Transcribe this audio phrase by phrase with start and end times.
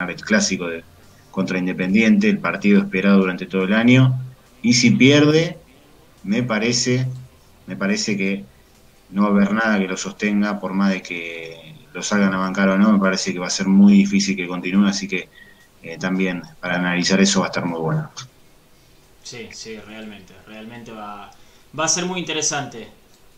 [0.00, 0.82] el clásico de,
[1.30, 4.20] contra Independiente, el partido esperado durante todo el año.
[4.60, 5.56] Y si pierde,
[6.24, 7.06] me parece,
[7.68, 8.44] me parece que
[9.10, 12.38] no va a haber nada que lo sostenga, por más de que lo salgan a
[12.38, 15.28] bancar o no, me parece que va a ser muy difícil que continúe, así que
[15.84, 18.10] eh, también para analizar eso va a estar muy bueno.
[19.22, 21.30] Sí, sí, realmente, realmente va,
[21.76, 22.88] a ser muy interesante,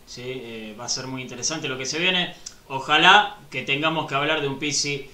[0.07, 2.35] sí, eh, va a ser muy interesante lo que se viene.
[2.69, 5.11] Ojalá que tengamos que hablar de un Pizzi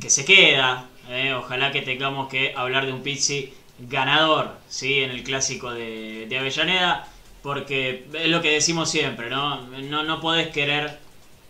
[0.00, 5.10] que se queda, eh, ojalá que tengamos que hablar de un Pizzi ganador, sí, en
[5.10, 7.08] el clásico de, de Avellaneda
[7.46, 9.60] porque es lo que decimos siempre, ¿no?
[9.68, 10.98] No, no podés querer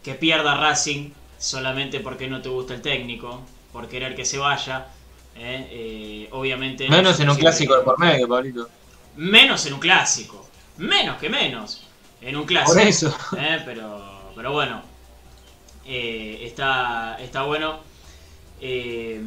[0.05, 3.41] que pierda Racing solamente porque no te gusta el técnico,
[3.73, 4.89] por querer que se vaya.
[5.35, 5.67] ¿eh?
[5.71, 6.87] Eh, obviamente.
[6.91, 8.69] Menos en un clásico de por medio, Pablito.
[9.17, 10.47] Menos en un clásico.
[10.77, 11.83] Menos que menos.
[12.21, 12.75] En un clásico.
[12.75, 13.17] Por eso.
[13.65, 14.83] Pero, pero bueno.
[15.87, 17.81] está, está bueno.
[18.61, 19.21] Que,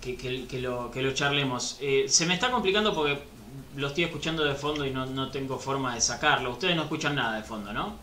[0.00, 1.78] que, lo, que lo charlemos.
[2.06, 3.22] se me está complicando porque
[3.76, 6.52] lo estoy escuchando de fondo y no, tengo forma de sacarlo.
[6.52, 7.96] Ustedes no escuchan nada de fondo, ¿no?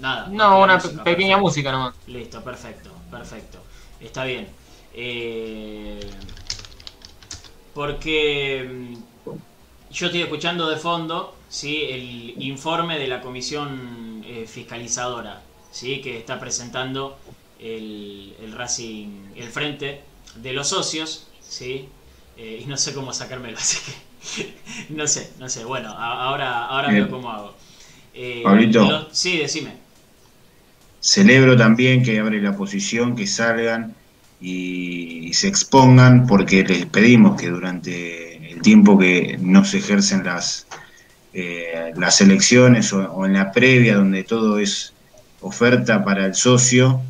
[0.00, 0.28] Nada.
[0.28, 1.94] No, una pequeña música nomás.
[2.06, 3.58] Listo, perfecto, perfecto.
[4.00, 4.48] Está bien.
[4.94, 6.00] Eh,
[7.74, 9.32] porque mm,
[9.92, 11.82] yo estoy escuchando de fondo ¿sí?
[11.84, 16.00] el informe de la comisión eh, fiscalizadora ¿sí?
[16.00, 17.18] que está presentando
[17.58, 20.00] el, el Racing, el frente
[20.36, 21.88] de los socios, ¿sí?
[22.36, 24.54] Eh, y no sé cómo sacármelo, así que
[24.90, 25.64] no sé, no sé.
[25.64, 27.54] Bueno, ahora, ahora veo cómo hago.
[28.14, 29.08] Eh, Pablito.
[29.12, 29.72] sí, decime.
[31.00, 33.94] Celebro también que abre la posición, que salgan
[34.40, 40.66] y, se expongan, porque les pedimos que durante el tiempo que no se ejercen las,
[41.32, 44.92] eh, las elecciones o en la previa, donde todo es
[45.40, 47.00] oferta para el socio,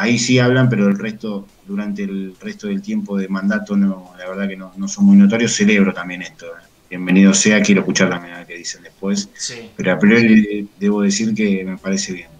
[0.00, 4.26] ahí sí hablan, pero el resto, durante el resto del tiempo de mandato, no, la
[4.28, 5.54] verdad que no, son muy notorios.
[5.54, 6.46] Celebro también esto.
[6.46, 6.64] ¿eh?
[6.88, 9.28] Bienvenido sea, quiero escuchar la manera que dicen después.
[9.76, 12.30] Pero a priori debo decir que me parece bien.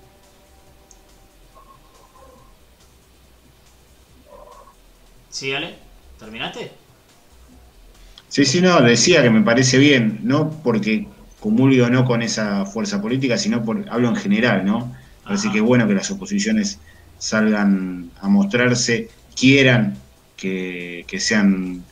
[5.28, 5.74] Sí, Ale,
[6.18, 6.72] ¿terminaste?
[8.28, 11.06] Sí, sí, no, decía que me parece bien, no porque
[11.40, 14.94] comulgo no con esa fuerza política, sino por, hablo en general, ¿no?
[15.24, 16.80] Parece que es bueno que las oposiciones
[17.20, 19.08] salgan a mostrarse,
[19.38, 19.96] quieran
[20.36, 21.84] que, sean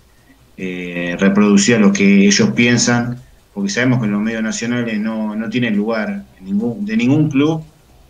[0.56, 3.22] eh, reproducidas lo que ellos piensan,
[3.54, 7.30] porque sabemos que en los medios nacionales no, no tienen lugar, en ningún, de ningún
[7.30, 7.62] club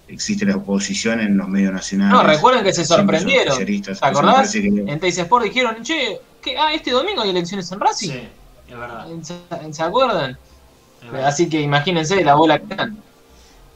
[0.09, 2.13] existe la oposición en los medios nacionales.
[2.13, 3.59] No, recuerden que se sorprendieron.
[3.59, 4.55] ¿Te acordás?
[4.55, 8.11] En Teis Sport dijeron, che, que, ah, este domingo hay elecciones en Racing.
[8.11, 8.29] Sí,
[8.69, 9.07] es verdad.
[9.71, 10.39] ¿Se acuerdan?
[11.25, 12.97] Así que imagínense la bola que dan.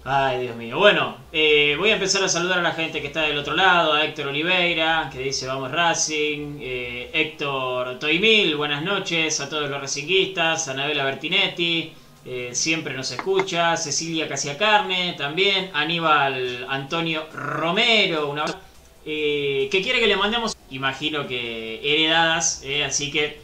[0.04, 0.78] Ay, Dios mío.
[0.78, 3.92] Bueno, eh, voy a empezar a saludar a la gente que está del otro lado,
[3.92, 9.80] a Héctor Oliveira, que dice vamos Racing, eh, Héctor Toimil, buenas noches a todos los
[9.80, 11.92] racinguistas, a Anabela Bertinetti,
[12.24, 18.44] eh, siempre nos escucha, Cecilia Casiacarne también, Aníbal Antonio Romero, una
[19.04, 23.40] que quiere que le mandemos, imagino que heredadas, así que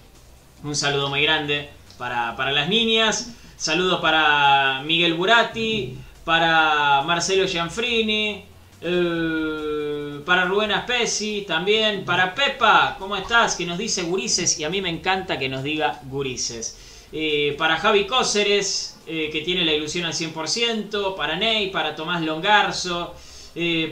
[0.65, 8.45] un saludo muy grande para, para las niñas, saludo para Miguel Burati, para Marcelo Gianfrini,
[8.83, 13.57] eh, para Rubén Aspesi también, para Pepa, ¿cómo estás?
[13.57, 16.77] Que nos dice gurises y a mí me encanta que nos diga gurises.
[17.13, 22.21] Eh, para Javi Cóceres, eh, que tiene la ilusión al 100%, para Ney, para Tomás
[22.21, 23.15] Longarzo,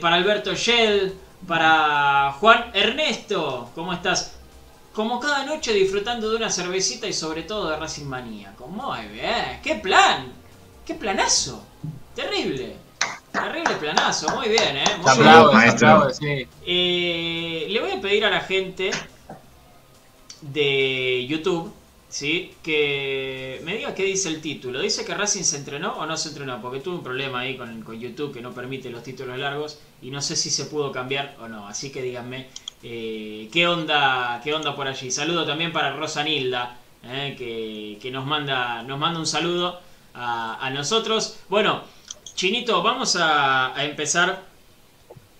[0.03, 1.14] para Alberto Shell,
[1.48, 4.36] para Juan Ernesto, ¿cómo estás?
[4.92, 8.54] Como cada noche disfrutando de una cervecita y sobre todo de Racing Manía.
[8.68, 10.34] Muy bien, qué plan,
[10.84, 11.66] qué planazo.
[12.16, 12.75] Terrible.
[13.31, 14.84] Terrible planazo, muy bien, ¿eh?
[15.53, 16.09] maestro.
[16.65, 18.91] Eh, le voy a pedir a la gente
[20.41, 21.71] de YouTube,
[22.09, 22.54] ¿sí?
[22.62, 24.81] Que me diga qué dice el título.
[24.81, 26.62] ¿Dice que Racing se entrenó o no se entrenó?
[26.62, 30.22] Porque tuve un problema ahí con, YouTube que no permite los títulos largos y no
[30.22, 31.69] sé si se pudo cambiar o no.
[31.69, 32.47] Así que díganme
[32.83, 35.10] eh, qué onda qué onda por allí.
[35.10, 39.78] Saludo también para Rosanilda, eh, que, nos, manda, nos manda un saludo
[40.15, 41.41] a, a nosotros.
[41.51, 41.83] Bueno,
[42.36, 44.44] Chinito, vamos a, empezar.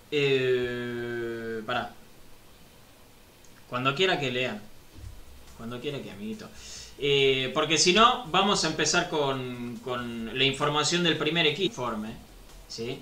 [0.09, 1.93] Eh, para.
[3.69, 4.59] Cuando quiera que lean.
[5.57, 6.49] Cuando quiera que, amiguito.
[6.97, 11.93] Eh, porque si no, vamos a empezar con, con, la información del primer equipo.
[12.67, 12.99] ¿Sí?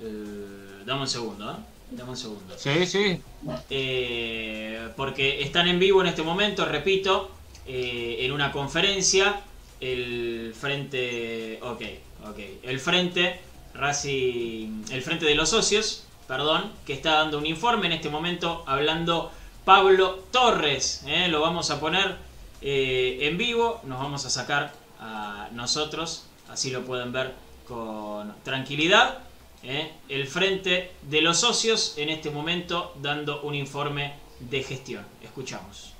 [0.00, 1.56] Eh, dame un segundo, ¿eh?
[1.90, 2.56] Dame un segundo.
[2.56, 3.20] Sí, sí.
[3.68, 7.32] Eh, porque están en vivo en este momento, repito,
[7.66, 9.40] en una conferencia.
[9.80, 11.58] El frente.
[11.62, 11.82] Ok.
[12.28, 13.40] Ok, el frente,
[13.74, 18.64] Racing, el frente de los socios, perdón, que está dando un informe en este momento
[18.66, 19.32] hablando
[19.64, 21.04] Pablo Torres.
[21.06, 21.28] ¿eh?
[21.28, 22.16] Lo vamos a poner
[22.60, 27.34] eh, en vivo, nos vamos a sacar a nosotros, así lo pueden ver
[27.66, 29.18] con tranquilidad.
[29.62, 29.92] ¿eh?
[30.08, 35.04] El frente de los socios en este momento dando un informe de gestión.
[35.22, 35.91] Escuchamos.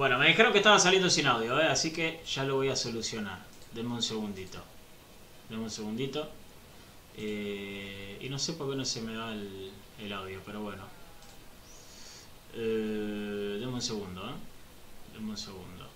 [0.00, 1.66] Bueno, me dijeron que estaba saliendo sin audio, ¿eh?
[1.66, 3.38] así que ya lo voy a solucionar.
[3.74, 4.58] Denme un segundito.
[5.50, 6.26] Denme un segundito.
[7.18, 10.84] Eh, y no sé por qué no se me da el, audio, pero bueno.
[12.54, 14.32] Eh, denme un segundo, ¿eh?
[15.12, 15.86] Denme un segundo.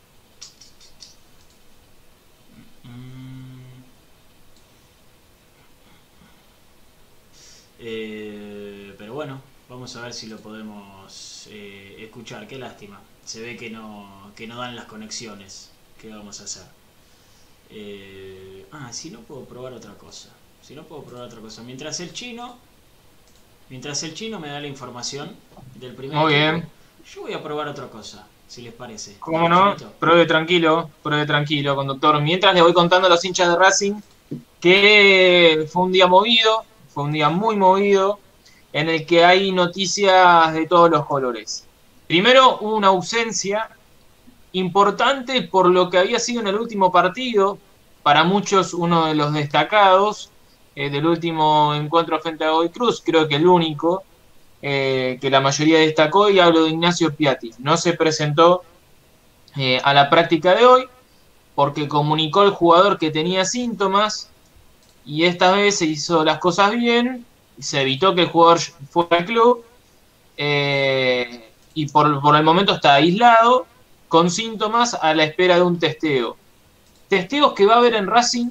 [7.78, 9.40] Eh, pero bueno,
[9.70, 12.46] vamos a ver si lo podemos escuchar.
[12.46, 15.70] Qué lástima se ve que no, que no dan las conexiones.
[16.00, 16.64] ¿Qué vamos a hacer?
[17.70, 20.30] Eh, ah, si no puedo probar otra cosa.
[20.62, 21.62] Si no puedo probar otra cosa.
[21.62, 22.56] Mientras el chino,
[23.70, 25.34] mientras el chino me da la información
[25.74, 26.68] del primer Muy bien.
[27.12, 29.16] yo voy a probar otra cosa, si les parece.
[29.18, 29.76] ¿Cómo no?
[29.98, 32.20] Pruebe tranquilo, pruebe tranquilo, conductor.
[32.20, 33.94] Mientras le voy contando a los hinchas de Racing
[34.60, 38.18] que fue un día movido, fue un día muy movido,
[38.72, 41.66] en el que hay noticias de todos los colores.
[42.06, 43.70] Primero hubo una ausencia
[44.52, 47.58] importante por lo que había sido en el último partido,
[48.02, 50.30] para muchos uno de los destacados
[50.76, 54.04] eh, del último encuentro frente a Godoy Cruz, creo que el único
[54.60, 57.52] eh, que la mayoría destacó, y hablo de Ignacio Piatti.
[57.58, 58.62] No se presentó
[59.56, 60.84] eh, a la práctica de hoy
[61.54, 64.28] porque comunicó el jugador que tenía síntomas
[65.06, 67.24] y esta vez se hizo las cosas bien,
[67.58, 68.58] se evitó que el jugador
[68.90, 69.64] fuera al club
[71.74, 73.66] y por, el momento está aislado
[74.08, 76.36] con síntomas a la espera de un testeo.
[77.08, 78.50] Testeos que va a haber en Racing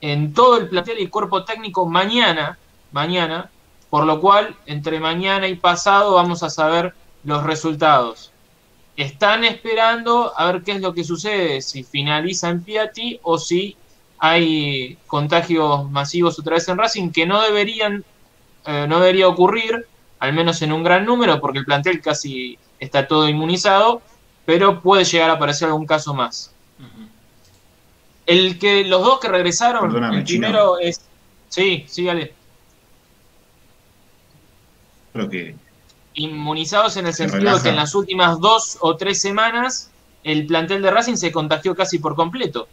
[0.00, 2.58] en todo el plantel y cuerpo técnico mañana,
[2.90, 3.50] mañana,
[3.90, 6.94] por lo cual entre mañana y pasado vamos a saber
[7.24, 8.32] los resultados.
[8.96, 13.76] Están esperando a ver qué es lo que sucede, si finaliza en Piatti o si
[14.18, 18.04] hay contagios masivos otra vez en Racing, que no deberían,
[18.66, 19.86] eh, no debería ocurrir,
[20.20, 24.02] al menos en un gran número, porque el plantel casi está todo inmunizado,
[24.44, 26.54] pero puede llegar a aparecer algún caso más.
[28.26, 31.00] El que los dos que regresaron, el primero es.
[31.48, 32.34] Sí, sí, dale.
[35.12, 35.56] Creo que.
[36.14, 39.90] Inmunizados en el sentido de que en las últimas dos o tres semanas
[40.22, 42.68] el plantel de Racing se contagió casi por completo.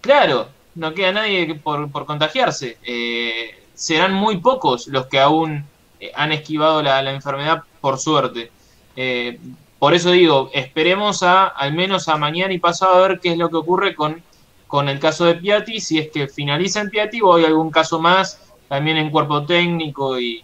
[0.00, 2.78] Claro, no queda nadie por, contagiarse.
[2.82, 5.64] Eh, serán muy pocos los que aún
[6.00, 8.50] eh, han esquivado la, enfermedad por suerte.
[8.96, 9.38] Eh,
[9.78, 13.38] por eso digo, esperemos a al menos a mañana y pasado a ver qué es
[13.38, 14.22] lo que ocurre con,
[14.66, 18.00] con el caso de Piatti, si es que finaliza en Piatti o hay algún caso
[18.00, 20.42] más también en cuerpo técnico y,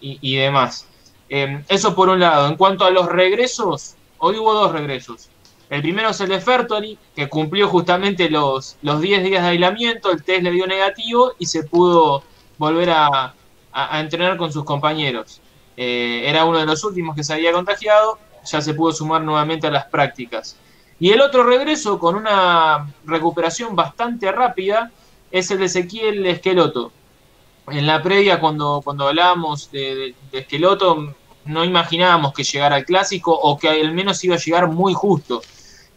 [0.00, 0.86] demás.
[1.28, 2.48] Eh, eso por un lado.
[2.48, 5.28] En cuanto a los regresos, hoy hubo dos regresos.
[5.70, 10.10] El primero es el de Fertoli, que cumplió justamente los, los 10 días de aislamiento,
[10.12, 12.22] el test le dio negativo y se pudo
[12.58, 13.34] volver a,
[13.74, 15.40] a, entrenar con sus compañeros.
[15.76, 19.66] Eh, era uno de los últimos que se había contagiado, ya se pudo sumar nuevamente
[19.66, 20.56] a las prácticas.
[21.00, 24.92] Y el otro regreso con una recuperación bastante rápida
[25.30, 26.92] es el de Ezequiel Esqueloto.
[27.66, 31.14] En la previa, cuando, cuando hablábamos de, Esqueloto,
[31.46, 35.42] no imaginábamos que llegara al clásico o que al menos iba a llegar muy justo,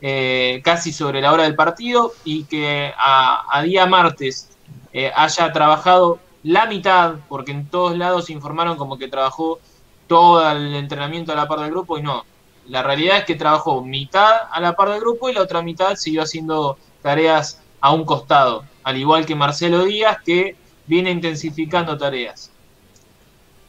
[0.01, 4.49] eh, casi sobre la hora del partido, y que a, día martes
[4.93, 9.59] eh, haya trabajado la mitad, porque en todos lados informaron como que trabajó
[10.07, 12.25] todo el entrenamiento a la par del grupo y no.
[12.67, 15.95] La realidad es que trabajó mitad a la par del grupo y la otra mitad
[15.95, 22.51] siguió haciendo tareas a un costado, al igual que Marcelo Díaz que viene intensificando tareas.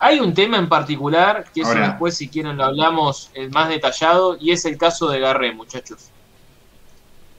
[0.00, 4.37] Hay un tema en particular, que eso después si quieren lo hablamos eh, más detallado,
[4.40, 6.10] y es el caso de Garré, muchachos.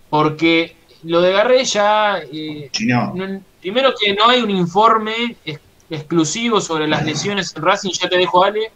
[0.09, 2.19] Porque lo de Garré ya...
[2.31, 2.69] Eh,
[3.61, 5.35] primero que no hay un informe
[5.89, 8.71] exclusivo sobre las lesiones en Racing, ya te dejo Ale,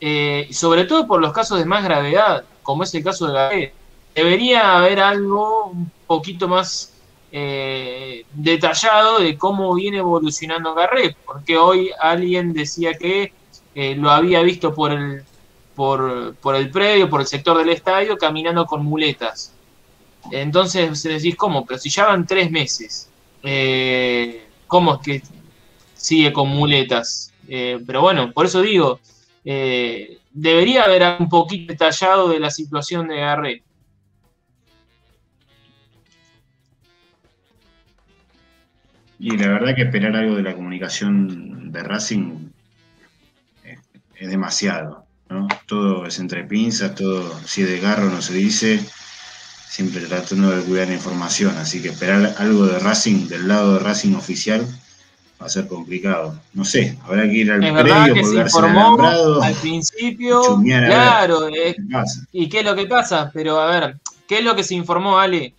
[0.00, 3.74] eh, sobre todo por los casos de más gravedad, como es el caso de Garré.
[4.14, 6.92] Debería haber algo un poquito más
[7.30, 13.32] eh, detallado de cómo viene evolucionando Garré, porque hoy alguien decía que
[13.74, 15.22] eh, lo había visto por el,
[15.74, 19.52] por, por, el predio, por el sector del estadio, caminando con muletas.
[20.30, 21.64] Entonces decís, ¿cómo?
[21.64, 23.08] Pero si ya van tres meses,
[23.42, 25.22] eh, ¿cómo es que
[25.94, 27.32] sigue con muletas?
[27.86, 29.00] pero bueno, por eso digo,
[29.42, 33.62] debería haber un poquito detallado de la situación de Garré.
[39.18, 42.50] Y la verdad que esperar algo de la comunicación de Racing
[44.14, 45.48] es, demasiado, ¿no?
[45.66, 48.80] Todo es entre pinzas, todo, si es de garro no se dice,
[49.68, 53.78] siempre tratando de cuidar la información, así que esperar algo de Racing, del lado de
[53.80, 54.66] Racing oficial,
[55.40, 56.38] va a ser complicado.
[56.54, 58.98] No sé, habrá que ir al es predio, que se informó
[59.42, 61.48] al principio, claro,
[62.32, 63.30] ¿y qué es lo que pasa?
[63.32, 63.96] Pero a ver,
[64.26, 65.54] ¿qué es lo que se informó, Ale?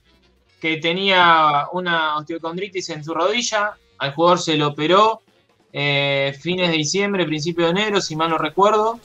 [0.60, 5.22] que tenía una osteocondritis en su rodilla, al jugador se lo operó
[5.72, 9.00] eh, fines de diciembre, principio de enero, si mal no recuerdo,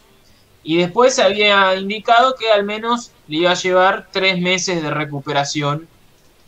[0.65, 4.91] y después se había indicado que al menos le iba a llevar tres meses de
[4.91, 5.87] recuperación,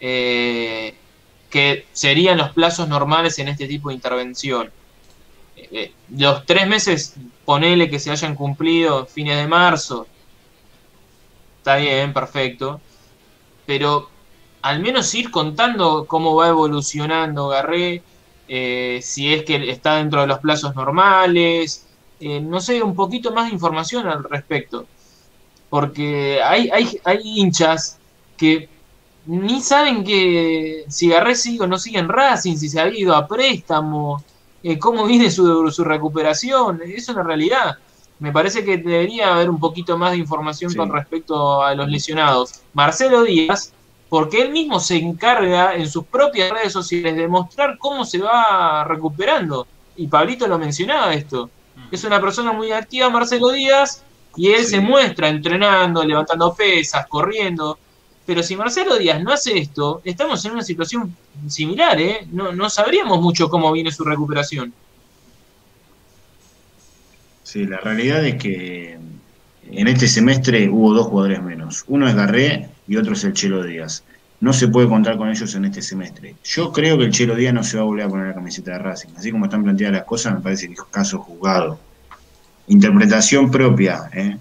[0.00, 0.94] eh,
[1.50, 4.70] que serían los plazos normales en este tipo de intervención.
[5.56, 10.06] Eh, los tres meses, ponele que se hayan cumplido fines de marzo,
[11.58, 12.80] está bien, perfecto,
[13.66, 14.08] pero
[14.62, 18.02] al menos ir contando cómo va evolucionando Garré,
[18.48, 21.85] eh, si es que está dentro de los plazos normales,
[22.20, 24.86] eh, no sé, un poquito más de información al respecto.
[25.68, 27.98] Porque hay, hay, hay hinchas
[28.36, 28.68] que
[29.26, 31.16] ni saben que sigue
[31.60, 34.22] o no sigue en Racing, si se ha ido a préstamo,
[34.62, 37.78] eh, cómo viene su, su, recuperación, eso es una realidad.
[38.18, 42.62] Me parece que debería haber un poquito más de información con respecto a los lesionados.
[42.72, 43.72] Marcelo Díaz
[44.08, 48.84] porque él mismo se encarga en sus propias redes sociales de mostrar cómo se va
[48.84, 49.66] recuperando.
[49.96, 51.50] Y Pablito lo mencionaba esto.
[51.90, 54.02] Es una persona muy activa, Marcelo Díaz,
[54.36, 57.78] y él se muestra entrenando, levantando pesas, corriendo.
[58.26, 61.14] Pero si Marcelo Díaz no hace esto, estamos en una situación
[61.48, 62.26] similar, ¿eh?
[62.32, 64.72] No, no sabríamos mucho cómo viene su recuperación.
[67.44, 68.98] Sí, la realidad es que
[69.70, 71.84] en este semestre hubo dos jugadores menos.
[71.86, 74.02] Uno es Garré y otro es el Chelo Díaz.
[74.40, 76.36] No se puede contar con ellos en este semestre.
[76.44, 78.72] Yo creo que el Chelo Díaz no se va a volver a poner la camiseta
[78.72, 79.08] de Racing.
[79.16, 81.78] Así como están planteadas las cosas, me parece que es caso juzgado.
[82.68, 84.36] Interpretación propia, ¿eh?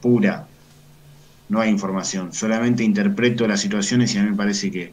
[0.00, 0.46] pura.
[1.48, 2.32] No hay información.
[2.32, 4.92] Solamente interpreto las situaciones y a mí me parece que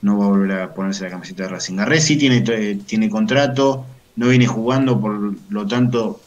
[0.00, 1.76] no va a volver a ponerse la camiseta de Racing.
[1.76, 3.86] Garré sí tiene, eh, tiene contrato,
[4.16, 6.20] no viene jugando, por lo tanto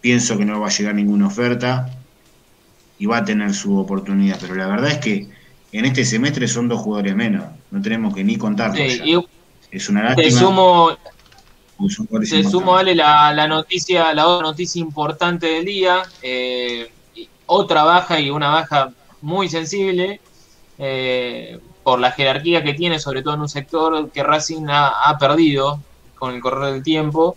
[0.00, 1.90] pienso que no va a llegar ninguna oferta
[2.98, 5.28] y va a tener su oportunidad, pero la verdad es que
[5.78, 8.82] en este semestre son dos jugadores menos, no tenemos que ni contarlo.
[9.70, 10.28] es una lástima.
[10.28, 10.96] Te sumo,
[12.28, 16.90] te sumo dale la, noticia, la otra noticia importante del día, eh,
[17.46, 20.20] otra baja y una baja muy sensible.
[20.78, 25.80] Eh, por la jerarquía que tiene, sobre todo en un sector que Racing ha perdido
[26.14, 27.36] con el correr del tiempo,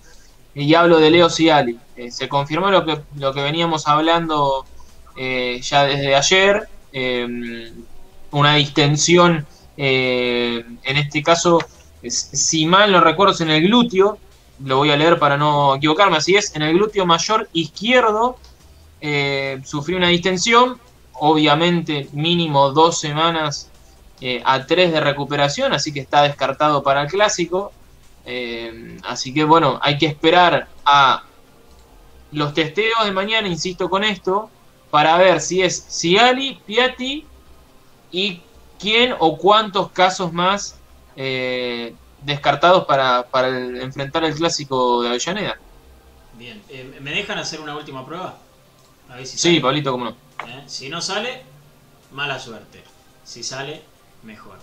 [0.58, 1.78] y hablo de Leo Ciali.
[1.96, 4.66] Eh, se confirmó lo que, lo que veníamos hablando
[5.16, 6.68] eh, ya desde ayer,
[8.32, 9.46] una distensión,
[9.78, 11.60] eh, en este caso,
[12.08, 14.18] si mal no recuerdo, es en el glúteo,
[14.64, 18.38] lo voy a leer para no equivocarme, así es, en el glúteo mayor izquierdo
[19.64, 20.80] sufrió una distensión,
[21.14, 23.70] obviamente mínimo dos semanas
[24.44, 27.72] a tres de recuperación, así que está descartado para el clásico.
[28.30, 31.24] Eh, así que bueno, hay que esperar a
[32.34, 34.50] los testeos de mañana, insisto con esto,
[34.92, 37.26] para ver si es Sigali, Piatti
[38.12, 38.42] y
[38.80, 40.76] quién o cuántos casos más
[41.16, 43.26] eh, descartados para,
[43.82, 45.58] enfrentar el clásico de Avellaneda.
[46.38, 48.38] Bien, eh, ¿me dejan hacer una última prueba?
[49.24, 50.16] sí, Pablito, cómo no.
[50.68, 51.42] Si no sale,
[52.12, 52.84] mala suerte.
[53.24, 53.82] Si sale,
[54.24, 54.57] mejor.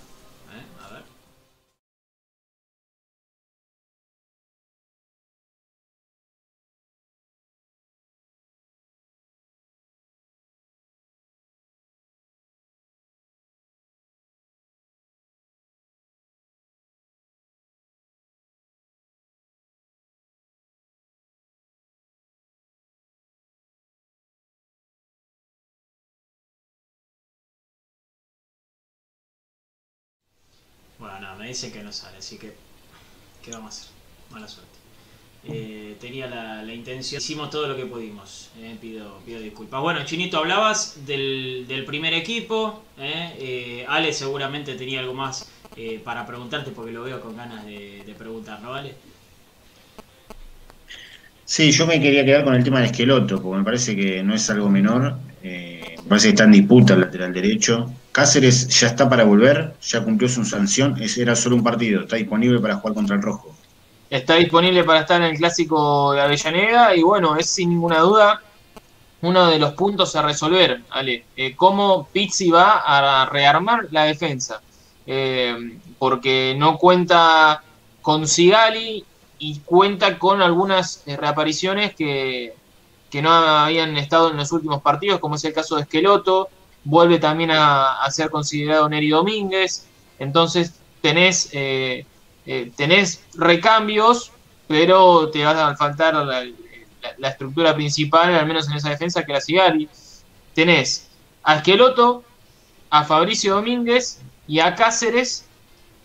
[31.04, 32.54] Bueno, no, me dicen que no sale, así que.
[33.44, 33.94] ¿Qué vamos a hacer?
[34.30, 34.72] Mala suerte.
[35.46, 37.20] Eh, tenía la, intención.
[37.20, 38.48] Hicimos todo lo que pudimos.
[38.58, 39.82] Eh, pido, pido disculpas.
[39.82, 42.82] Bueno, Chinito, hablabas del, primer equipo.
[42.98, 45.50] Eh, Ale seguramente tenía algo más
[46.04, 48.94] para preguntarte porque lo veo con ganas de, preguntar, ¿no, Ale?
[51.44, 54.34] Sí, yo me quería quedar con el tema del esqueloto, porque me parece que no
[54.34, 55.16] es algo menor.
[55.42, 57.92] me parece que está en disputa el lateral derecho.
[58.14, 62.60] Cáceres ya está para volver, ya cumplió su sanción, era solo un partido, está disponible
[62.60, 63.54] para jugar contra el Rojo
[64.10, 68.40] está disponible para estar en el clásico de Avellaneda y bueno, es sin ninguna duda
[69.22, 71.24] uno de los puntos a resolver, Ale.
[71.34, 74.60] Eh, ¿Cómo Pizzi va a rearmar la defensa?
[75.06, 77.62] Eh, porque no cuenta
[78.02, 79.04] con Sigali
[79.38, 82.54] y cuenta con algunas eh, reapariciones que,
[83.22, 86.48] no habían estado en los últimos partidos, como es el caso de Esqueloto.
[86.84, 89.86] Vuelve también a, ser considerado Neri Domínguez.
[90.18, 91.50] Entonces tenés
[92.46, 94.30] eh, tenés recambios,
[94.66, 96.44] pero te va a faltar la,
[97.28, 99.88] estructura principal, al menos en esa defensa, que la Sigali.
[100.54, 101.08] Tenés
[101.42, 102.22] a Esqueloto,
[102.90, 105.46] a Fabricio Domínguez y a Cáceres,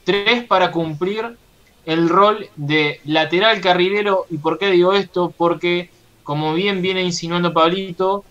[0.05, 1.37] tres para cumplir
[1.85, 4.25] el rol de lateral carrilero.
[4.29, 5.33] ¿Y por qué digo esto?
[5.35, 5.89] Porque,
[6.23, 8.23] como bien viene insinuando Pablito,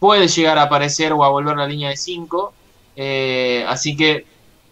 [0.00, 2.52] puede llegar a aparecer o a volver la línea de 5.
[2.96, 4.26] Eh, así que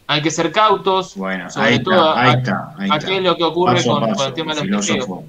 [0.08, 3.44] hay que ser cautos, bueno, sobre todo ahí está, ahí a, qué es lo que
[3.44, 5.24] ocurre con, el tema de los filósofo.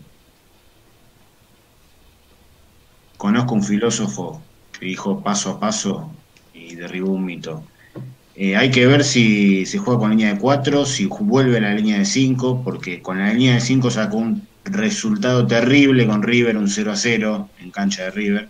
[3.17, 4.41] Conozco un filósofo
[4.79, 6.09] que dijo paso a paso
[6.53, 7.61] y derribó un mito.
[8.35, 11.73] Eh, hay que ver si se juega con línea de 4, si vuelve a la
[11.73, 16.55] línea de 5, porque con la línea de 5 sacó un resultado terrible con River,
[16.55, 18.49] un 0 a 0 en cancha de River.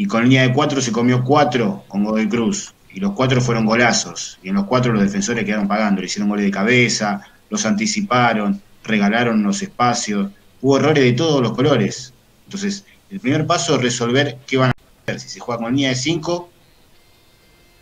[0.00, 2.72] Y con línea de 4 se comió 4 con Godoy Cruz.
[2.90, 6.30] Y los cuatro fueron golazos, y en los cuatro los defensores quedaron pagando, le hicieron
[6.30, 10.30] goles de cabeza, los anticiparon, regalaron los espacios,
[10.62, 12.14] hubo errores de todos los colores.
[12.46, 15.90] Entonces, el primer paso es resolver qué van a hacer, si se juega con línea
[15.90, 16.50] de 5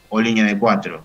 [0.09, 1.04] o línea de 4.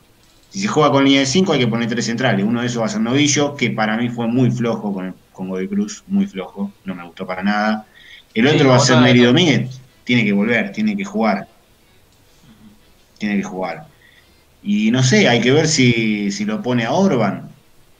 [0.49, 2.82] Si se juega con línea de 5 hay que poner tres centrales, uno de esos
[2.82, 6.26] va a ser Novillo, que para mí fue muy flojo con, con Godoy Cruz, muy
[6.26, 7.86] flojo, no me gustó para nada.
[8.34, 11.48] El otro va a ser Neri Domínguez, tiene que volver, tiene que jugar.
[13.18, 13.88] Tiene que jugar.
[14.62, 17.50] Y no sé, hay que ver si, si lo pone a Orban.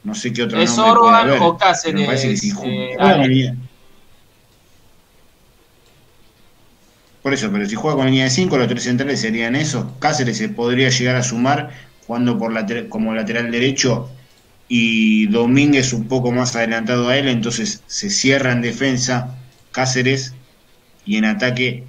[0.02, 2.00] No sé qué otro ¿Es nombre Orban puede haber, o Cáceres?
[2.00, 3.54] Me parece que si eh,
[7.22, 9.86] Por eso, pero si juega con línea de 5, los tres centrales serían esos.
[9.98, 11.70] Cáceres se podría llegar a sumar
[12.06, 12.52] cuando por
[12.90, 14.10] como lateral derecho
[14.68, 19.38] y Domínguez un poco más adelantado a él, entonces se cierra en defensa
[19.72, 20.34] Cáceres
[21.06, 21.84] y en ataque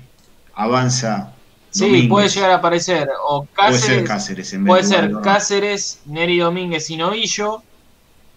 [0.56, 1.36] avanza
[1.76, 6.38] Sí, puede llegar a aparecer o Cáceres, puede ser Cáceres, en puede ser Cáceres, Neri
[6.38, 7.64] Domínguez y Novillo,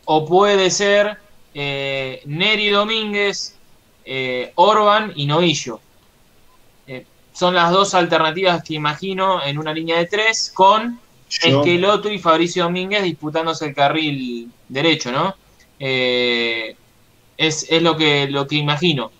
[0.07, 1.19] o puede ser
[1.55, 3.55] eh, Neri Domínguez,
[4.05, 5.81] eh, Orban y Novillo.
[6.89, 10.99] Eh, son las dos alternativas que imagino en una línea de tres con
[11.31, 15.37] Esqueloto y Fabricio Domínguez disputándose el carril derecho, ¿no?
[15.79, 16.75] es,
[17.39, 19.13] es lo, que, lo que imagino.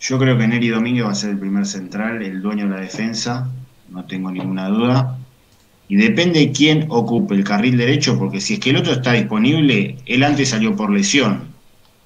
[0.00, 2.80] Yo creo que Neri Domínguez va a ser el primer central, el dueño de la
[2.80, 3.50] defensa,
[3.90, 5.18] no tengo ninguna duda.
[5.88, 9.98] Y depende quién ocupe el carril derecho, porque si es que el otro está disponible,
[10.06, 11.50] él antes salió por lesión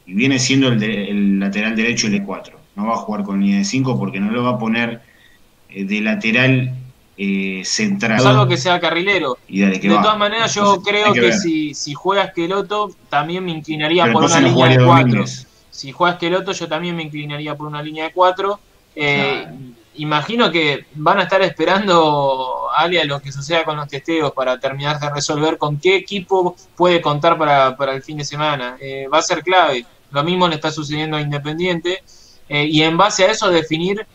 [0.07, 2.52] y viene siendo el, lateral derecho el E4.
[2.74, 5.00] No va a jugar con línea de 5 porque no lo va a poner
[5.68, 6.74] eh, de lateral
[7.16, 8.20] eh, central.
[8.20, 9.38] Salvo que sea carrilero.
[9.48, 14.40] de todas maneras, yo creo que, si, si juega Esqueloto, también me inclinaría por una
[14.40, 15.24] línea de 4
[15.74, 18.60] si juega Esqueloto, yo también me inclinaría por una línea de cuatro.
[18.94, 19.44] Eh,
[19.94, 24.60] imagino que van a estar esperando, Ale, a lo que suceda con los testeos para
[24.60, 28.76] terminar de resolver con qué equipo puede contar para, el fin de semana.
[28.80, 29.84] Eh, va a ser clave.
[30.12, 32.04] Lo mismo le está sucediendo a Independiente.
[32.48, 34.06] Eh, y en base a eso definir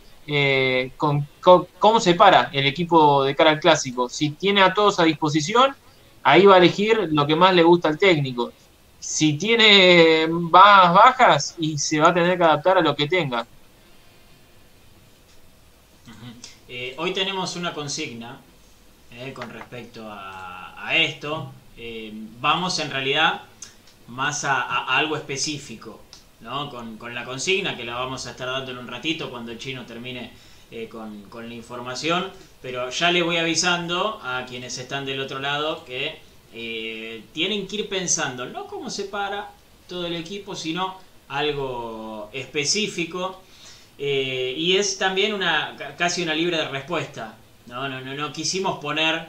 [0.95, 4.08] con, cómo se para el equipo de cara al clásico.
[4.08, 5.76] Si tiene a todos a disposición,
[6.24, 8.54] ahí va a elegir lo que más le gusta al técnico
[9.00, 13.46] si tiene más bajas y se va a tener que adaptar a lo que tenga.
[16.68, 18.40] Eh, hoy tenemos una consigna
[19.12, 21.52] eh, con respecto a, esto.
[21.78, 23.42] Eh, vamos en realidad
[24.08, 26.02] más a, algo específico,
[26.42, 26.70] ¿no?
[26.70, 29.60] Con, con, la consigna que la vamos a estar dando en un ratito cuando el
[29.60, 30.32] chino termine
[30.92, 32.32] con, con la información.
[32.62, 36.20] Pero ya le voy avisando a quienes están del otro lado que
[36.54, 39.52] eh, tienen que ir pensando no cómo se para
[39.88, 43.42] todo el equipo, sino algo específico.
[43.98, 47.36] Eh, y es también una casi una libre de respuesta.
[47.68, 49.28] No, no, no, no quisimos poner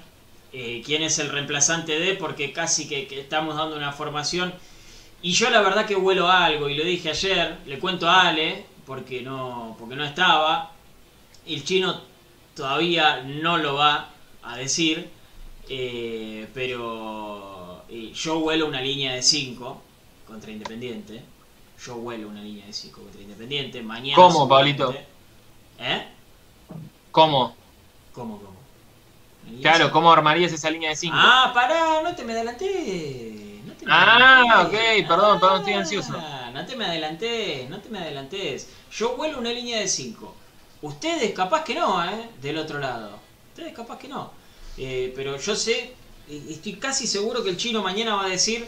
[0.53, 4.53] eh, quién es el reemplazante de, porque casi que, estamos dando una formación.
[5.23, 8.65] Y yo la verdad que vuelo algo, y lo dije ayer, le cuento a Ale,
[8.87, 10.73] porque no, porque no estaba.
[11.47, 12.01] El chino
[12.55, 14.11] todavía no lo va
[14.43, 15.09] a decir,
[15.73, 19.83] eh, pero eh, yo vuelo una línea de 5
[20.27, 21.23] contra Independiente.
[21.87, 23.81] Yo vuelo una línea de 5 contra Independiente.
[23.81, 24.17] Mañana.
[24.17, 24.93] ¿Cómo, Pablito?
[25.79, 26.09] ¿Eh?
[27.13, 27.55] ¿Cómo?
[28.13, 28.61] ¿Cómo, cómo?
[29.63, 31.17] Claro, ¿cómo armarías esa línea de 5?
[31.17, 33.61] Ah, pará, no te me adelanté.
[33.65, 36.15] No te me ah, ok, perdón, perdón, estoy ansioso.
[36.17, 38.69] Ah, no te me adelantés, no te me adelantés.
[38.91, 40.35] Yo vuelo una línea de 5.
[40.83, 42.29] Ustedes capaz que no, ¿eh?
[42.43, 43.19] Del otro lado.
[43.51, 44.40] Ustedes capaz que no.
[44.77, 45.95] Eh, pero yo sé,
[46.29, 48.67] estoy casi seguro que el chino mañana va a decir,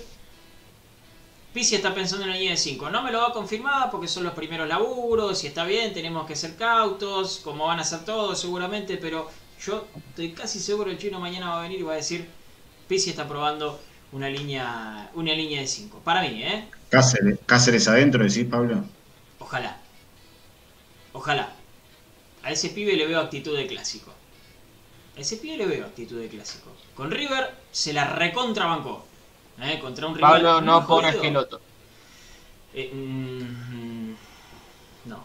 [1.52, 2.90] Pisi está pensando en una línea de 5.
[2.90, 6.26] No me lo va a confirmar porque son los primeros laburos, si está bien, tenemos
[6.26, 9.30] que ser cautos, como van a ser todos seguramente, pero
[9.64, 12.26] yo estoy casi seguro que el chino mañana va a venir y va a decir,
[12.88, 13.78] Pisi está probando
[14.12, 16.00] una línea, una línea de 5.
[16.04, 16.68] Para mí, ¿eh?
[16.88, 18.84] Cáceres, Cáceres adentro, decís, Pablo.
[19.38, 19.78] Ojalá.
[21.12, 21.52] Ojalá.
[22.42, 24.12] A ese pibe le veo actitud de clásico.
[25.16, 26.70] Ese pibe le veo actitud de clásico.
[26.94, 29.04] Con River se la recontrabancó.
[29.60, 29.78] ¿eh?
[29.80, 30.30] Contra un River.
[30.30, 31.60] Pablo no pone esqueloto.
[32.74, 34.14] Eh, mm,
[35.06, 35.24] no.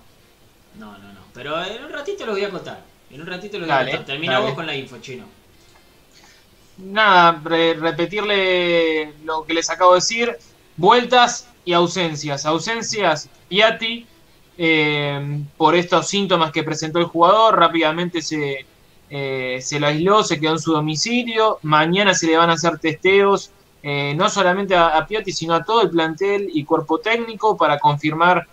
[0.80, 1.22] No, no, no.
[1.34, 2.84] Pero en un ratito lo voy a contar.
[3.10, 4.06] En un ratito lo voy a contar.
[4.06, 5.26] Terminamos con la info, chino.
[6.78, 10.38] Nada, repetirle lo que les acabo de decir.
[10.76, 12.46] Vueltas y ausencias.
[12.46, 14.06] Ausencias, Piatti
[14.58, 18.66] eh, por estos síntomas que presentó el jugador, rápidamente se,
[19.10, 22.80] eh, se lo aisló, se quedó en su domicilio, mañana se le van a hacer
[22.80, 23.52] testeos,
[23.84, 28.48] eh, no solamente a, Piatti, sino a todo el plantel y cuerpo técnico para confirmar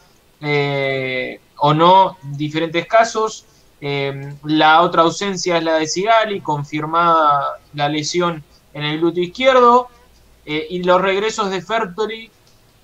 [1.57, 3.47] o no diferentes casos.
[3.81, 9.89] la otra ausencia es la de Sigali, confirmada la lesión en el glúteo izquierdo,
[10.45, 12.31] y los regresos de Fertoli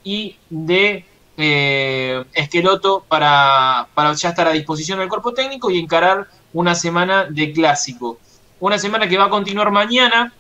[0.04, 1.04] y de
[1.42, 7.24] eh, Esqueloto para, para ya estar a disposición del cuerpo técnico y encarar una semana
[7.24, 8.18] de clásico.
[8.60, 10.32] Una semana que va a continuar mañana,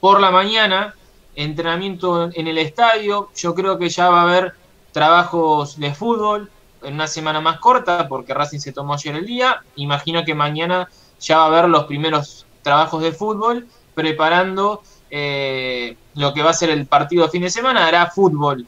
[0.00, 0.94] por la mañana,
[1.34, 3.30] entrenamiento en el estadio.
[3.36, 4.54] Yo creo que ya va a haber
[4.92, 6.50] trabajos de fútbol
[6.82, 9.62] en una semana más corta, porque Racing se tomó ayer el día.
[9.76, 10.88] Imagino que mañana
[11.20, 16.54] ya va a haber los primeros trabajos de fútbol, preparando eh, lo que va a
[16.54, 17.86] ser el partido de fin de semana.
[17.86, 18.66] Hará fútbol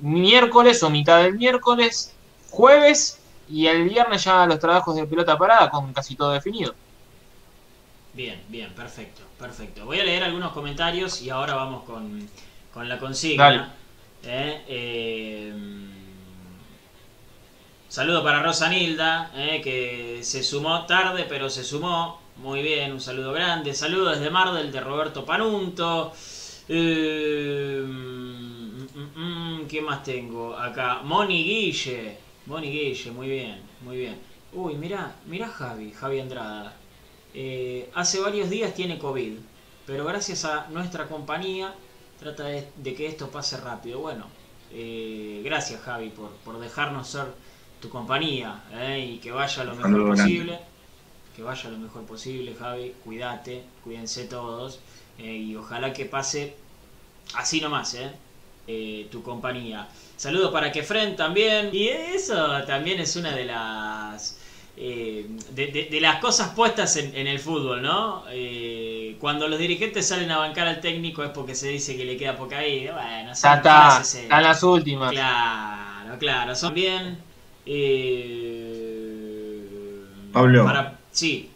[0.00, 2.12] miércoles o mitad del miércoles,
[2.50, 6.74] jueves y el viernes ya los trabajos de pelota parada con casi todo definido.
[8.12, 9.84] Bien, bien, perfecto, perfecto.
[9.84, 12.28] Voy a leer algunos comentarios y ahora vamos con,
[12.88, 13.74] la consigna.
[14.22, 15.52] Eh, eh,
[17.88, 22.22] saludo para Rosa Nilda, eh, que se sumó tarde, pero se sumó.
[22.36, 23.74] Muy bien, un saludo grande.
[23.74, 26.12] Saludos desde Mar del de Roberto Panunto.
[26.68, 27.66] Mm,
[29.68, 30.56] ¿Qué más tengo?
[30.56, 32.25] Acá, Moni Guille.
[32.46, 34.16] Moni Guille, muy bien, muy bien.
[34.52, 36.74] Uy, mira, mira Javi, Javi Andrada.
[37.34, 39.34] Eh, hace varios días tiene COVID,
[39.84, 41.74] pero gracias a nuestra compañía
[42.18, 44.00] trata de, que esto pase rápido.
[44.00, 44.26] Bueno,
[44.72, 47.26] eh, gracias Javi por, por, dejarnos ser
[47.80, 50.60] tu compañía eh, y que vaya lo mejor posible.
[51.34, 52.94] Que vaya lo mejor posible, Javi.
[53.04, 54.80] Cuídate, cuídense todos
[55.18, 56.54] y ojalá que pase
[57.34, 57.96] así nomás.
[58.68, 59.88] Eh, tu compañía.
[60.16, 61.70] Saludos para Kefren también.
[61.72, 64.38] Y eso también es una de las
[64.78, 68.24] eh, de, las cosas puestas en, el fútbol, ¿no?
[68.30, 72.16] Eh, cuando los dirigentes salen a bancar al técnico es porque se dice que le
[72.16, 72.86] queda poca ahí.
[72.86, 75.12] Bueno, ya está, están las últimas.
[75.12, 77.18] Claro, claro, son bien.
[80.32, 80.92] Pablo.
[81.10, 81.50] sí.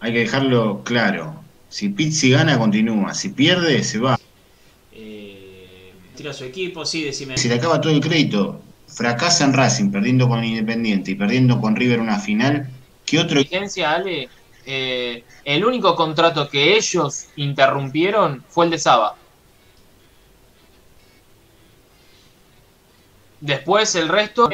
[0.00, 1.42] Hay que dejarlo claro.
[1.68, 3.14] Si Pizzi gana, continúa.
[3.14, 4.18] Si pierde, se va
[6.28, 7.36] a su equipo, sí, decime.
[7.36, 11.74] Si le acaba todo el crédito, fracasa en Racing perdiendo con Independiente y perdiendo con
[11.74, 12.68] River una final,
[13.04, 13.40] ¿qué otro?
[13.86, 14.28] Ale,
[14.66, 19.16] eh, el único contrato que ellos interrumpieron fue el de Saba.
[23.40, 24.48] Después el resto,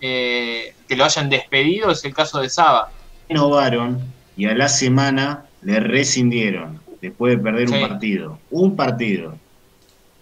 [0.00, 2.92] eh, que lo hayan despedido, es el caso de Saba.
[3.28, 4.00] Renovaron
[4.36, 8.38] y a la semana le rescindieron después de perder un partido.
[8.50, 9.36] Un partido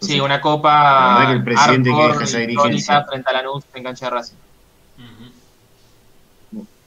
[0.01, 1.21] sí, una copa.
[1.21, 3.05] La que el presidente que deja esa dirigencia.
[3.05, 4.37] frente a la NUS en cancha de Racing.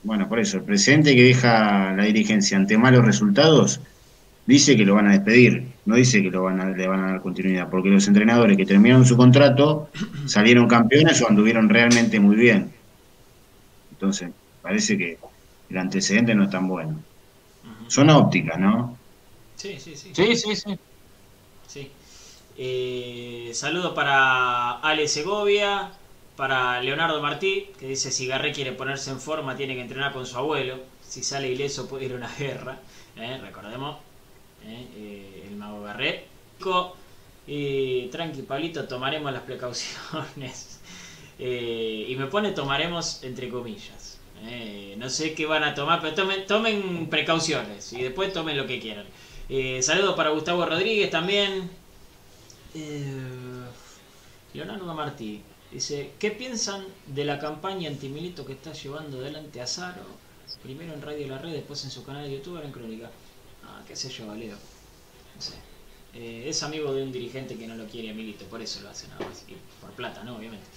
[0.03, 3.79] Bueno, por eso, el presidente que deja la dirigencia ante malos resultados
[4.45, 7.11] dice que lo van a despedir, no dice que lo van a, le van a
[7.11, 9.89] dar continuidad, porque los entrenadores que terminaron su contrato
[10.25, 12.73] salieron campeones o anduvieron realmente muy bien.
[13.91, 15.17] Entonces, parece que
[15.69, 16.99] el antecedente no es tan bueno.
[17.87, 18.97] Son ópticas, ¿no?
[19.55, 20.11] Sí, sí, sí.
[20.13, 20.79] Sí, sí, sí.
[21.67, 21.91] sí.
[22.55, 25.91] Eh, saludo para Ale Segovia,
[26.35, 30.25] para Leonardo Martí, que dice si Garré quiere ponerse en forma tiene que entrenar con
[30.25, 30.77] su abuelo.
[31.01, 32.79] Si sale ileso puede ir a una guerra.
[33.17, 33.39] ¿eh?
[33.41, 33.97] recordemos,
[34.65, 35.45] ¿eh?
[35.47, 36.25] el mago Garré.
[37.45, 40.79] Y tranqui, Pablito, tomaremos las precauciones.
[41.39, 44.19] y me pone tomaremos entre comillas.
[44.97, 48.79] no sé qué van a tomar, pero tomen, tomen precauciones y después tomen lo que
[48.79, 49.05] quieran.
[49.81, 51.82] saludos para Gustavo Rodríguez también.
[54.53, 55.41] Leonardo Martí.
[55.71, 60.05] Dice, ¿qué piensan de la campaña antimilito que está llevando adelante a Zaro?
[60.61, 63.09] Primero en Radio La Red, después en su canal de YouTube, en Crónica.
[63.65, 64.55] Ah, qué sé yo, Valeo.
[64.55, 65.53] No sé.
[66.13, 68.89] Eh, es amigo de un dirigente que no lo quiere a Milito, por eso lo
[68.89, 69.45] hace nada más.
[69.47, 70.35] Y por plata, ¿no?
[70.37, 70.67] Obviamente.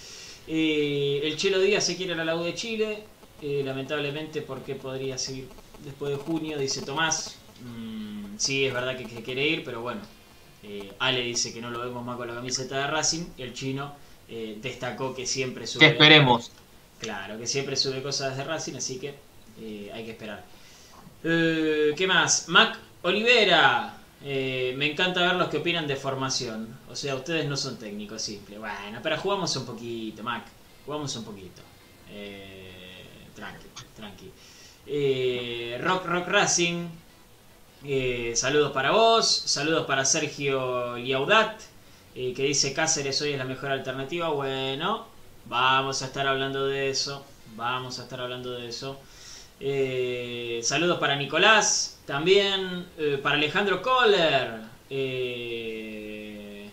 [0.49, 3.05] Eh, el Chelo Díaz se quiere a la U de Chile.
[3.43, 5.49] Eh, lamentablemente, porque podría seguir
[5.85, 6.59] después de junio?
[6.59, 7.37] Dice Tomás.
[7.63, 10.01] Mm, sí, es verdad que, quiere ir, pero bueno.
[10.99, 13.27] Ale dice que no lo vemos más con la camiseta de Racing.
[13.39, 13.95] El chino
[14.29, 15.81] eh, destacó que siempre sube.
[15.81, 16.51] Que esperemos.
[16.99, 19.15] Claro, que siempre sube cosas de Racing, así que
[19.61, 20.45] eh, hay que esperar.
[21.23, 22.49] Eh, ¿Qué más?
[22.49, 23.99] Mac Olivera.
[24.23, 26.77] me encanta ver los que opinan de formación.
[26.91, 28.59] O sea, ustedes no son técnicos simples.
[28.59, 30.45] Bueno, pero jugamos un poquito, Mac.
[30.85, 31.63] Jugamos un poquito.
[33.35, 34.33] tranqui, tranqui.
[35.79, 36.89] Rock Rock Racing.
[38.35, 39.27] Saludos para vos.
[39.27, 41.61] Saludos para Sergio Liaudat
[42.17, 44.31] que dice Cáceres hoy es la mejor alternativa.
[44.31, 45.07] Bueno,
[45.47, 47.23] vamos a estar hablando de eso.
[47.57, 48.99] Vamos a estar hablando de eso.
[49.61, 54.61] Eh, saludos para Nicolás, también eh, para Alejandro Kohler.
[54.89, 56.71] Eh,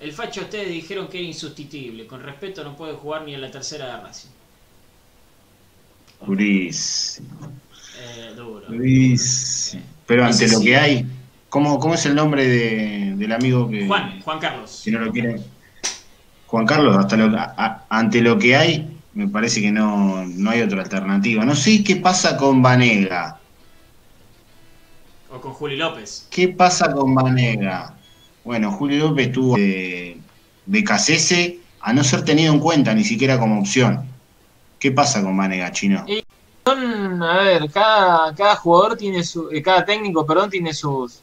[0.00, 2.06] el facho ustedes dijeron que era insustituible.
[2.06, 4.28] Con respeto no puede jugar ni en la tercera de Racing.
[8.68, 9.82] Durísimo.
[9.82, 9.86] duro.
[10.06, 11.06] Pero ante lo que hay,
[11.50, 13.86] ¿Cómo, ¿Cómo, es el nombre de, del amigo que.
[13.86, 14.70] Juan, Juan Carlos.
[14.70, 15.40] Si no lo quiere.
[16.46, 17.36] Juan Carlos, hasta lo,
[17.88, 21.44] ante lo que hay, me parece que no, no hay otra alternativa.
[21.44, 23.38] No sé qué pasa con Vanega.
[25.32, 26.26] O con Juli López.
[26.30, 27.94] ¿Qué pasa con Vanega?
[28.44, 30.18] Bueno, Juli López tuvo de,
[30.66, 34.06] de Casese a no ser tenido en cuenta ni siquiera como opción.
[34.78, 36.04] ¿Qué pasa con Vanega, chino?
[36.64, 41.22] Son, a ver, cada, cada jugador tiene su, eh, cada técnico, perdón, tiene sus,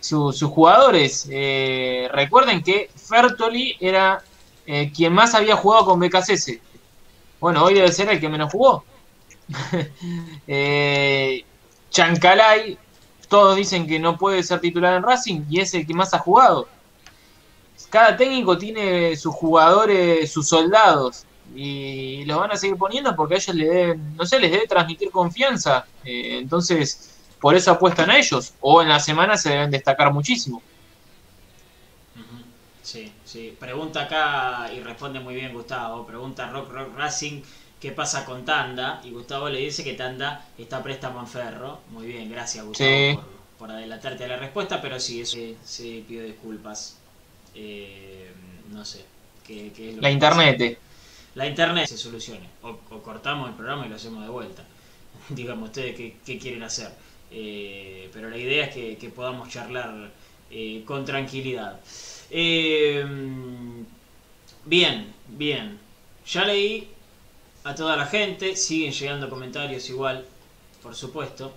[0.00, 1.28] sus jugadores.
[1.30, 4.22] Eh, recuerden que Fertoli era
[4.66, 6.58] eh, quien más había jugado con BKCS.
[7.40, 8.84] Bueno, hoy debe ser el que menos jugó.
[10.46, 11.44] eh,
[11.90, 12.78] Chancalay,
[13.28, 16.18] todos dicen que no puede ser titular en Racing y es el que más ha
[16.18, 16.68] jugado.
[17.90, 21.24] Cada técnico tiene sus jugadores, sus soldados
[21.60, 24.68] y los van a seguir poniendo porque a ellos les deben, no sé, les debe
[24.68, 25.86] transmitir confianza.
[26.04, 28.52] Eh, entonces, por eso apuestan a ellos.
[28.60, 30.62] O en la semana se deben destacar muchísimo.
[32.80, 33.56] Sí, sí.
[33.58, 36.06] Pregunta acá y responde muy bien Gustavo.
[36.06, 37.42] Pregunta Rock Rock Racing
[37.80, 39.00] qué pasa con Tanda.
[39.02, 41.80] Y Gustavo le dice que Tanda está préstamo en Ferro.
[41.90, 43.24] Muy bien, gracias Gustavo
[43.58, 44.80] por, adelantarte a la respuesta.
[44.80, 46.98] Pero sí, eso sí, pido disculpas.
[47.56, 48.30] Eh,
[48.70, 49.04] no sé.
[49.44, 50.78] ¿qué, la internet.
[51.38, 52.48] La internet se solucione.
[52.62, 54.64] O, cortamos el programa y lo hacemos de vuelta.
[55.28, 55.94] Digamos ustedes
[56.26, 56.90] qué quieren hacer.
[57.30, 60.10] Eh, pero la idea es que, podamos charlar
[60.50, 61.78] eh, con tranquilidad.
[62.28, 63.06] Eh,
[64.64, 65.78] bien, bien.
[66.26, 66.88] Ya leí
[67.62, 70.26] a toda la gente, siguen llegando comentarios igual,
[70.82, 71.54] por supuesto.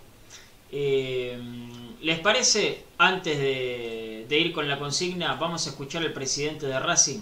[0.71, 6.79] ¿Les parece, antes de, de, ir con la consigna, vamos a escuchar al presidente de
[6.79, 7.21] Racing,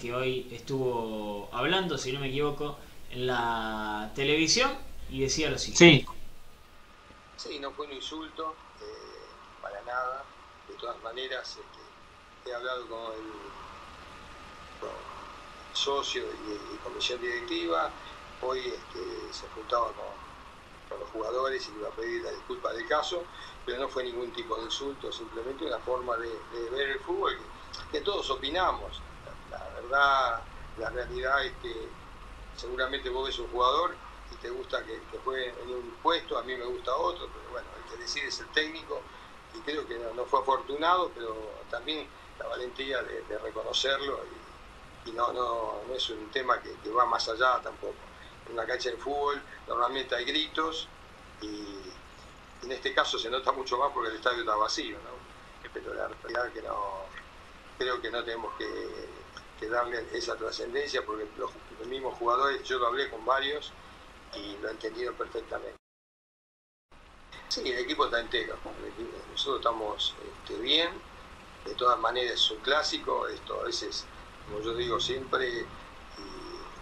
[0.00, 2.78] que hoy estuvo hablando, si no me equivoco,
[3.10, 4.76] en la televisión
[5.10, 6.06] y decía lo siguiente.
[6.06, 6.14] Sí.
[7.36, 10.24] Sí, no fue un insulto, eh, para nada.
[10.68, 13.54] De todas maneras, este, he hablado con el,
[15.72, 17.90] socio y, comisión directiva.
[18.40, 20.24] Hoy este, se juntaba con,
[21.00, 23.24] los jugadores y iba a pedir la disculpa del caso,
[23.66, 26.30] pero no fue ningún tipo de insulto, simplemente una forma de,
[26.70, 27.36] ver el fútbol
[27.90, 29.02] que, todos opinamos.
[29.84, 30.42] Verdad,
[30.78, 31.88] la realidad es que
[32.56, 33.94] seguramente vos ves un jugador
[34.44, 37.90] te gusta que, juegue en un puesto, a mí me gusta otro, pero bueno, el
[37.90, 39.00] que decide es el técnico
[39.54, 41.34] y creo que no, fue afortunado, pero
[41.70, 42.06] también
[42.38, 44.20] la valentía de, reconocerlo
[45.06, 47.96] y, no, no, es un tema que, va más allá tampoco.
[48.46, 50.88] En una cancha de fútbol normalmente hay gritos
[51.40, 51.78] y
[52.62, 55.24] en este caso se nota mucho más porque el estadio está vacío, ¿no?
[55.72, 57.06] pero la realidad que no,
[57.78, 59.08] creo que no tenemos que,
[59.68, 61.50] darle esa trascendencia porque los,
[61.86, 63.72] mismos jugadores, yo lo hablé con varios,
[64.34, 65.76] y lo he entendido perfectamente.
[67.48, 68.56] Sí, el equipo está entero.
[69.30, 70.90] Nosotros estamos este, bien.
[71.64, 73.28] De todas maneras es un clásico.
[73.28, 74.04] Esto a veces,
[74.46, 75.64] como yo digo siempre,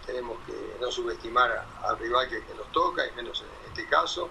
[0.06, 4.28] tenemos que no subestimar al rival que, nos toca, y menos en este caso.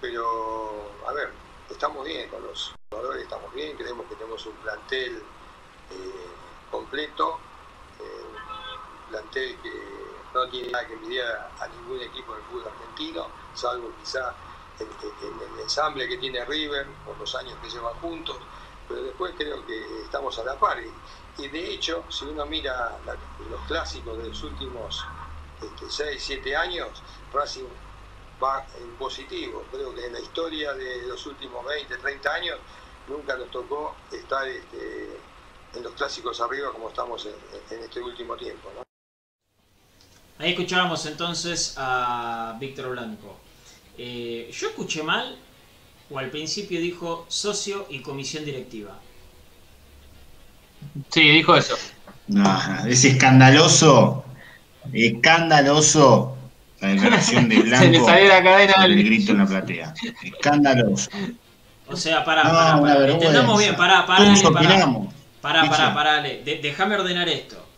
[0.00, 1.30] Pero, a ver,
[1.70, 3.76] estamos bien con los jugadores, estamos bien.
[3.76, 5.22] Creemos que tenemos un plantel
[5.90, 6.26] eh,
[6.70, 7.38] completo.
[9.12, 9.70] Plantel que
[10.32, 14.34] no tiene nada que envidiar a ningún equipo del fútbol argentino, salvo quizá
[14.78, 18.38] el, el, ensamble que tiene River por los años que llevan juntos,
[18.88, 20.78] pero después creo que estamos a la par.
[21.38, 22.98] Y, de hecho, si uno mira
[23.50, 25.04] los clásicos de los últimos
[25.60, 27.68] 6, este, 7 años, Racing
[28.42, 29.64] va en positivo.
[29.70, 32.58] Creo que en la historia de los últimos 20, 30 años
[33.08, 35.20] nunca nos tocó estar este,
[35.74, 37.34] en los clásicos arriba como estamos en,
[37.70, 38.70] en este último tiempo.
[40.42, 43.38] Ahí escuchábamos entonces a Víctor Blanco.
[43.96, 45.36] Eh, ¿Yo escuché mal
[46.10, 48.98] o al principio dijo socio y comisión directiva?
[51.10, 51.76] Sí, dijo eso.
[52.26, 54.24] No, es escandaloso,
[54.92, 56.36] escandaloso
[56.80, 57.76] la declaración de Blanco.
[57.84, 59.94] Se le salió la cadena el grito en la platea.
[60.24, 61.08] Escandaloso.
[61.86, 63.12] O sea, pará, pará, pará.
[63.12, 64.88] Entendamos bien, pará, pará, pará.
[65.40, 67.71] Pará, pará, pará, déjame ordenar esto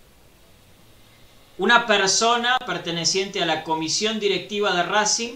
[1.59, 5.35] una persona perteneciente a la comisión directiva de Racing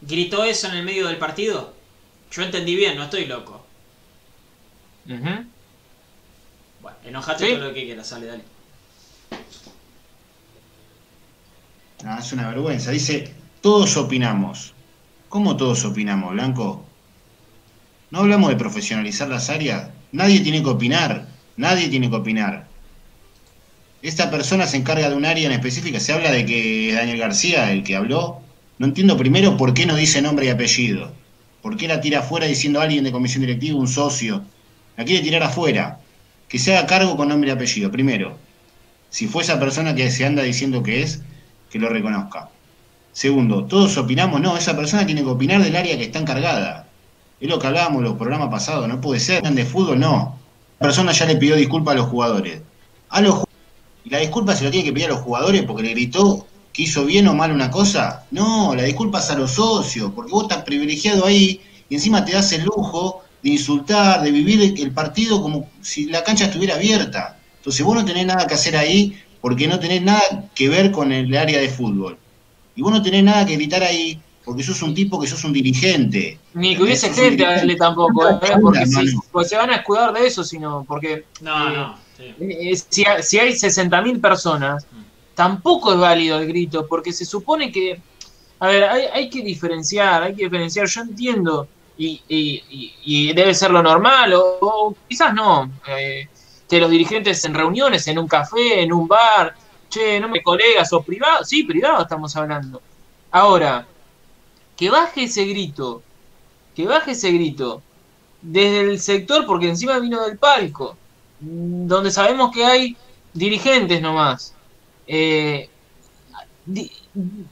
[0.00, 1.72] gritó eso en el medio del partido.
[2.30, 3.64] Yo entendí bien, no estoy loco.
[5.04, 8.44] Bueno, enojate todo lo que quieras, sale, dale.
[12.04, 12.90] Ah, es una vergüenza.
[12.90, 14.74] Dice, todos opinamos.
[15.28, 16.84] ¿Cómo todos opinamos, Blanco?
[18.10, 19.90] ¿No hablamos de profesionalizar las áreas?
[20.10, 21.28] Nadie tiene que opinar.
[21.56, 22.71] Nadie tiene que opinar
[24.02, 26.00] esta persona se encarga de un área en específica.
[26.00, 28.40] Se habla de que es Daniel García el que habló.
[28.78, 31.12] No entiendo primero por qué no dice nombre y apellido.
[31.62, 34.42] ¿Por qué la tira afuera diciendo alguien de comisión directiva, un socio?
[34.96, 36.00] La quiere tirar afuera.
[36.48, 38.36] Que se haga cargo con nombre y apellido, primero.
[39.08, 41.22] Si fue esa persona que se anda diciendo que es,
[41.70, 42.48] que lo reconozca.
[43.12, 46.88] Segundo, todos opinamos, no, esa persona tiene que opinar del área que está encargada.
[47.40, 49.42] Es lo que hablábamos en los programas pasados, no puede ser.
[49.42, 50.38] De fútbol, no.
[50.80, 52.62] La persona ya le pidió disculpas a los jugadores.
[53.10, 53.44] A los
[54.04, 56.82] ¿Y la disculpa se lo tiene que pedir a los jugadores porque le gritó que
[56.82, 58.26] hizo bien o mal una cosa?
[58.30, 62.32] No, la disculpa es a los socios, porque vos estás privilegiado ahí y encima te
[62.32, 67.38] das el lujo de insultar, de vivir el partido como si la cancha estuviera abierta.
[67.58, 71.12] Entonces vos no tenés nada que hacer ahí porque no tenés nada que ver con
[71.12, 72.18] el área de fútbol.
[72.74, 75.52] Y vos no tenés nada que gritar ahí porque sos un tipo que sos un
[75.52, 76.38] dirigente.
[76.54, 77.44] Ni que hubiese gente
[77.76, 78.38] tampoco, ¿eh?
[78.60, 78.84] porque
[79.30, 81.26] pues se van a escudar de eso, sino porque...
[81.40, 84.86] No, no eh, si, si, hay 60.000 personas,
[85.34, 88.00] tampoco es válido el grito, porque se supone que,
[88.58, 93.70] a ver, hay, hay que diferenciar, hay que diferenciar, yo entiendo, y, y, debe ser
[93.70, 96.28] lo normal, o, quizás no, eh,
[96.68, 99.54] que los dirigentes en reuniones, en un café, en un bar,
[99.88, 102.80] che, no me colegas, o privado, sí, privado estamos hablando.
[103.30, 103.86] Ahora,
[104.76, 106.02] que baje ese grito,
[106.74, 107.82] que baje ese grito,
[108.40, 110.96] desde el sector, porque encima vino del palco,
[111.42, 112.96] donde sabemos que hay
[113.32, 114.54] dirigentes nomás,
[115.06, 115.68] eh,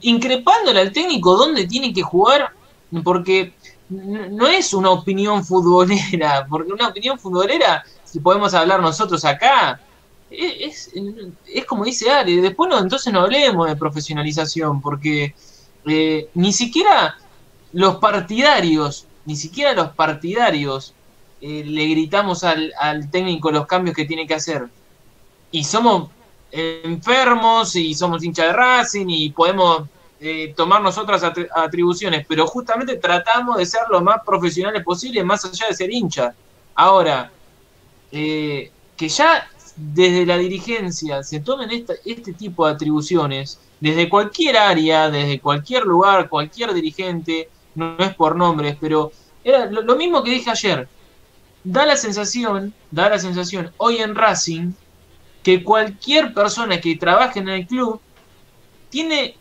[0.01, 2.51] increpándole al técnico dónde tiene que jugar,
[3.03, 3.53] porque
[3.89, 9.81] no es una opinión futbolera, porque una opinión futbolera, si podemos hablar nosotros acá,
[10.29, 10.91] es,
[11.45, 15.35] es, como dice Ari, después no, entonces no hablemos de profesionalización, porque
[15.85, 17.17] eh, ni siquiera
[17.73, 20.93] los partidarios, ni siquiera los partidarios
[21.41, 22.71] eh, le gritamos al,
[23.09, 24.67] técnico los cambios que tiene que hacer.
[25.51, 26.09] Y somos
[26.51, 29.87] enfermos y somos hincha de Racing y podemos
[30.19, 31.23] eh, tomarnos otras
[31.55, 36.35] atribuciones, pero justamente tratamos de ser lo más profesionales posible, más allá de ser hincha.
[36.75, 37.31] Ahora,
[38.11, 45.09] eh, que ya desde la dirigencia se tomen este tipo de atribuciones, desde cualquier área,
[45.09, 49.11] desde cualquier lugar, cualquier dirigente, no es por nombres, pero
[49.43, 50.87] era lo mismo que dije ayer,
[51.63, 54.73] da la sensación, da la sensación hoy en Racing
[55.43, 57.99] que cualquier persona que trabaje en el club
[58.89, 59.35] tiene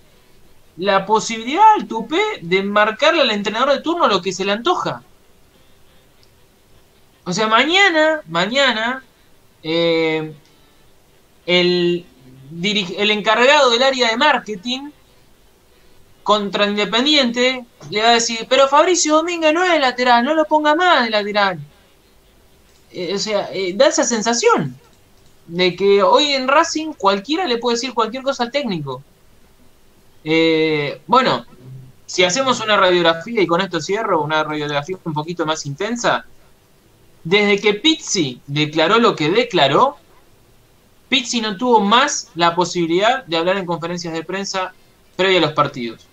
[0.77, 5.03] la posibilidad, el tupé, de marcarle al entrenador de turno lo que se le antoja.
[7.25, 9.05] O sea, mañana, mañana,
[9.63, 10.33] eh,
[11.45, 12.07] el,
[12.63, 14.91] el encargado del área de marketing
[16.23, 20.75] contra Independiente le va a decir, pero Fabricio Domínguez no es lateral, no lo ponga
[20.75, 21.61] más de lateral.
[22.93, 24.77] Eh, o sea, eh, da esa sensación
[25.47, 29.03] de que hoy en Racing cualquiera le puede decir cualquier cosa al técnico.
[30.25, 31.47] Eh, bueno,
[32.11, 36.27] Si hacemos una radiografía, y con esto cierro, una radiografía un poquito más intensa,
[37.23, 39.97] desde que Pizzi declaró lo que declaró,
[41.09, 44.75] Pizzi no tuvo más la posibilidad de hablar en conferencias de prensa
[45.17, 46.09] previa a los partidos.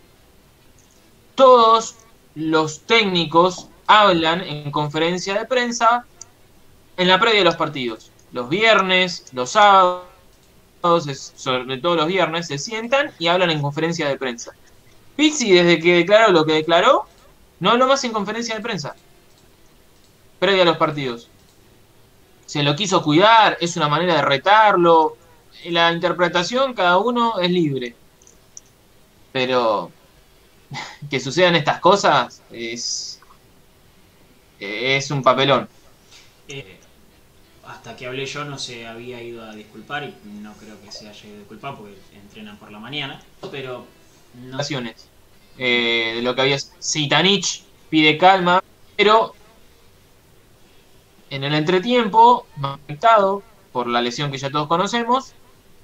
[1.33, 1.95] Todos
[2.35, 6.05] los técnicos hablan en conferencia de prensa
[6.97, 8.11] en la previa de los partidos.
[8.31, 10.07] Los viernes, los sábados,
[11.35, 14.51] sobre todo los viernes, se sientan y hablan en conferencia de prensa.
[15.15, 17.05] Pizzi, desde que declaró lo que declaró,
[17.59, 18.95] no habló más en conferencia de prensa.
[20.39, 21.29] Previa a los partidos.
[22.45, 25.17] Se lo quiso cuidar, es una manera de retarlo.
[25.65, 27.95] La interpretación, cada uno es libre.
[29.31, 29.91] Pero
[31.09, 33.19] que sucedan estas cosas es,
[34.59, 35.67] es un papelón.
[36.47, 36.76] Eh,
[37.67, 41.07] hasta que hablé yo no se había ido a disculpar y no creo que se
[41.07, 43.19] haya ido a disculpar porque entrenan por la mañana.
[43.51, 43.85] Pero
[44.35, 44.57] no.
[45.57, 46.57] Eh, de lo que había.
[46.59, 48.63] Sitanich pide calma,
[48.95, 49.33] pero
[51.29, 55.33] en el entretiempo, afectado por la lesión que ya todos conocemos,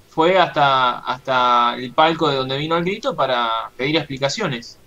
[0.08, 4.78] fue hasta, hasta el palco de donde vino el grito para pedir explicaciones.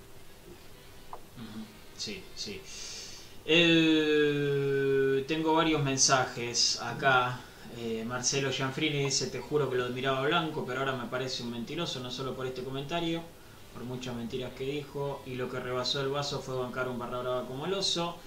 [1.97, 2.61] Sí, sí.
[5.23, 7.39] Tengo varios mensajes acá.
[7.77, 11.51] Eh, Marcelo Gianfrini dice, te juro que lo admiraba Blanco, pero ahora me parece un
[11.51, 13.21] mentiroso, no solo por este comentario,
[13.73, 17.19] por muchas mentiras que dijo, y lo que rebasó el vaso fue bancar un barra
[17.19, 18.17] brava como el oso.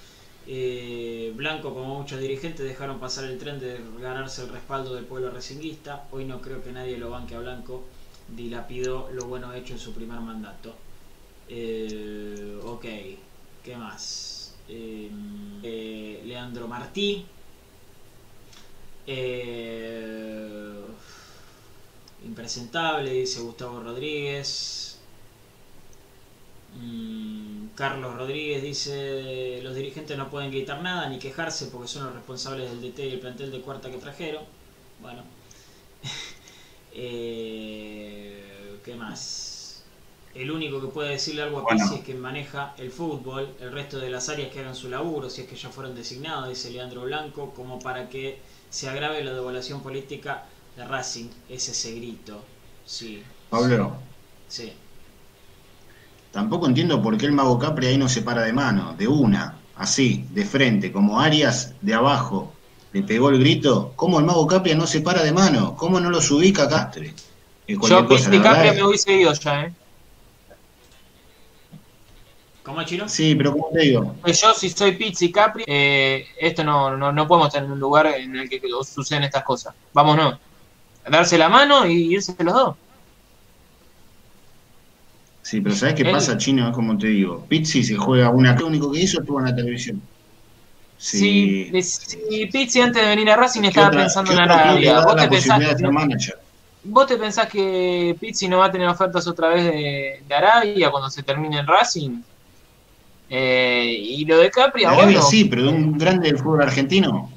[0.46, 5.30] Eh, Blanco, como muchos dirigentes, dejaron pasar el tren de ganarse el respaldo del pueblo
[5.30, 6.06] recinguista.
[6.12, 7.84] Hoy no creo que nadie lo banque a Blanco.
[8.28, 10.74] Dilapidó lo bueno hecho en su primer mandato.
[11.48, 12.84] Eh, ok,
[13.64, 14.39] ¿qué más?
[14.72, 17.26] Eh, Leandro Martí.
[22.24, 24.98] impresentable, dice Gustavo Rodríguez.
[26.74, 32.14] Mm, Carlos Rodríguez dice, los dirigentes no pueden gritar nada ni quejarse porque son los
[32.14, 34.44] responsables del DT y el plantel de cuarta que trajeron.
[35.00, 35.22] Bueno.
[36.92, 39.49] eh, ¿Qué más?
[40.34, 43.98] El único que puede decirle algo a Pizzi es que maneja el fútbol, el resto
[43.98, 47.02] de las áreas que hagan su laburo, si es que ya fueron designados, dice Leandro
[47.02, 50.44] Blanco, como para que se agrave la devaluación política
[50.76, 51.28] de Racing.
[51.48, 52.42] Es ese grito.
[52.86, 53.22] Sí.
[53.48, 53.96] Pablo.
[54.46, 54.72] Sí.
[56.30, 59.58] Tampoco entiendo por qué el mago Capri ahí no se para de mano, de una,
[59.74, 62.52] así, de frente, como Arias de abajo
[62.92, 63.92] le pegó el grito.
[63.96, 65.76] ¿Cómo el mago Capria no se para de mano?
[65.76, 67.14] ¿Cómo no los ubica Castre?
[67.66, 69.72] Yo cosa, Capria me hubiese ido ya, ¿eh?
[72.70, 73.08] ¿Cómo, Chino?
[73.08, 74.14] Sí, pero como te digo.
[74.22, 78.06] Pues yo, si soy Pizzi Capri, eh, esto no, no, no, podemos tener un lugar
[78.06, 79.74] en el que suceden estas cosas.
[79.92, 80.38] Vámonos.
[81.08, 82.76] Darse la mano y irse los dos.
[85.42, 86.70] Sí, pero ¿sabes qué pasa, Chino?
[86.70, 88.54] Como te digo, Pizzi se juega una.
[88.54, 90.00] Lo único que hizo estuvo en la televisión.
[90.96, 95.00] Sí, sí Pizzi antes de venir a Racing estaba pensando en Arabia.
[95.00, 96.34] ¿Vos te, pensás que,
[96.84, 101.10] ¿Vos te pensás que Pizzi no va a tener ofertas otra vez de, Arabia cuando
[101.10, 102.22] se termine en Racing?
[103.30, 107.30] Eh, y lo de Capri, Arabia sí, pero de un grande del fútbol argentino.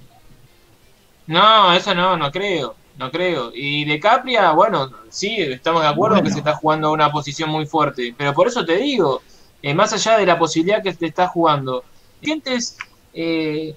[1.27, 3.51] No, eso no, no creo no creo.
[3.53, 7.49] Y de Capria, bueno, sí, estamos de acuerdo que se está jugando a una posición
[7.49, 9.21] muy fuerte, pero por eso te digo,
[9.61, 11.83] eh, más allá de la posibilidad que te está jugando,
[12.21, 12.77] sientes
[13.13, 13.75] eh,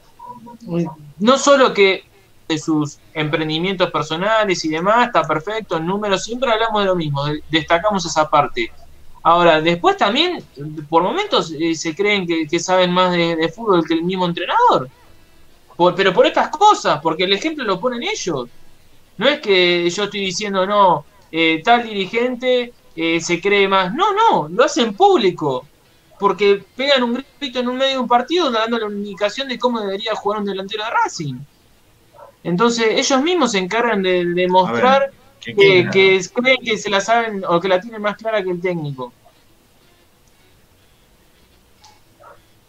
[1.19, 2.05] no solo que
[2.49, 7.23] de sus emprendimientos personales y demás, está perfecto, en números, siempre hablamos de lo mismo,
[7.51, 8.71] destacamos esa parte.
[9.27, 10.41] Ahora, después también,
[10.89, 14.89] por momentos, eh, se creen que, saben más de, fútbol que el mismo entrenador.
[15.97, 18.49] pero por estas cosas, porque el ejemplo lo ponen ellos.
[19.17, 23.93] No es que yo estoy diciendo, no, eh, tal dirigente eh, se cree más.
[23.93, 25.67] No, no, lo hacen público.
[26.21, 29.81] Porque pegan un grito en un medio de un partido dando la indicación de cómo
[29.81, 31.35] debería jugar un delantero de Racing.
[32.45, 35.11] Entonces, ellos mismos se encargan de demostrar
[35.55, 38.61] que, que creen que se la saben o que la tienen más clara que el
[38.61, 39.13] técnico.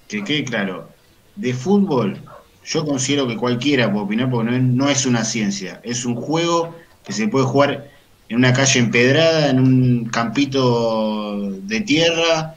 [0.07, 0.89] Que quede claro,
[1.35, 2.21] de fútbol
[2.67, 7.13] yo considero que cualquiera puede opinar porque no es, una ciencia, es un juego que
[7.13, 7.89] se puede jugar
[8.27, 12.55] en una calle empedrada, en un campito de tierra,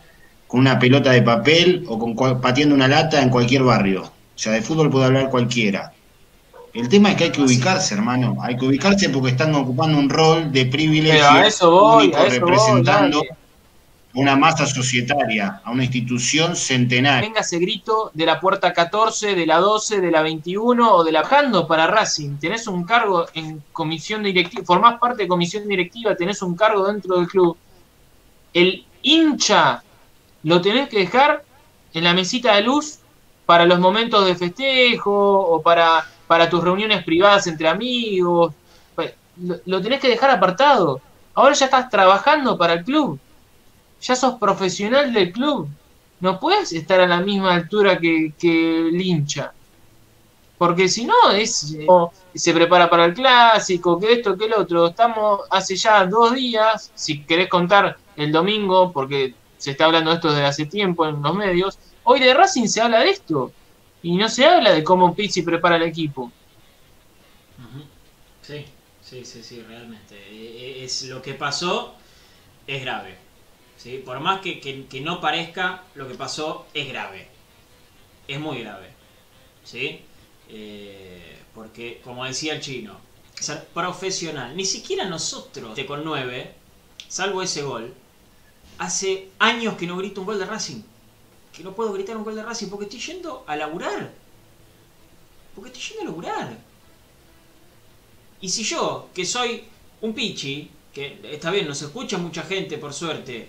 [0.49, 4.03] con una pelota de papel o con pateando una lata en cualquier barrio.
[4.03, 5.93] O sea, de fútbol puede hablar cualquiera.
[6.73, 8.37] El tema es que hay que ubicarse, hermano.
[8.41, 12.41] Hay que ubicarse porque están ocupando un rol de privilegio a eso voy, a eso
[12.41, 13.23] representando
[14.15, 17.29] una masa societaria, a una institución centenaria.
[17.29, 21.13] Venga ese grito de la puerta 14, de la 12, de la 21 o de
[21.13, 22.37] la Jando para Racing.
[22.39, 27.17] Tenés un cargo en comisión directiva, formás parte de comisión directiva, tenés un cargo dentro
[27.19, 27.57] del club.
[28.53, 29.83] El hincha
[30.43, 31.45] lo tenés que dejar
[31.95, 32.99] en la mesita de luz
[33.47, 38.55] para los momentos de festejo o para, para tus reuniones privadas entre amigos.
[38.95, 39.15] Pues,
[39.65, 41.01] lo, tenés que dejar apartado.
[41.35, 43.19] Ahora ya estás trabajando para el club.
[44.01, 45.69] Ya sos profesional del club.
[46.21, 49.53] No puedes estar a la misma altura que, que el hincha.
[50.57, 51.85] Porque si no, es, eh,
[52.33, 54.87] se prepara para el clásico, que esto, que el otro.
[54.87, 60.17] Estamos hace ya dos días, si querés contar el domingo, porque se está hablando de
[60.17, 63.53] esto desde hace tiempo en los medios, Hoy de Racing se habla de esto.
[64.03, 66.33] Y no se habla de cómo Pizzi prepara el equipo.
[68.43, 68.65] Sí,
[69.03, 70.17] sí, sí, sí, realmente.
[70.17, 71.95] E, e, es lo que pasó
[72.67, 73.17] es grave.
[73.77, 74.03] ¿sí?
[74.05, 77.29] Por más que, no parezca, lo que pasó es grave.
[78.27, 78.91] Es muy grave.
[79.65, 80.01] ¿sí?
[80.49, 82.97] Eh, porque, como decía el chino,
[83.35, 86.55] ser profesional, ni siquiera nosotros, con nueve,
[87.09, 87.93] salvo ese gol,
[88.79, 90.83] hace años que no grito un gol de Racing
[91.61, 94.11] que no puedo gritar un gol de Racing porque estoy yendo a laburar.
[95.55, 96.59] Porque estoy yendo a laburar.
[98.41, 99.65] Y si yo, que soy
[100.01, 103.47] un pichi, que está bien, nos escucha mucha gente por suerte,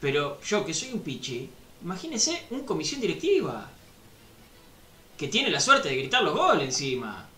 [0.00, 1.48] pero yo que soy un pichi,
[1.82, 3.70] imagínese un comisión directiva
[5.16, 7.28] que tiene la suerte de gritar los goles encima.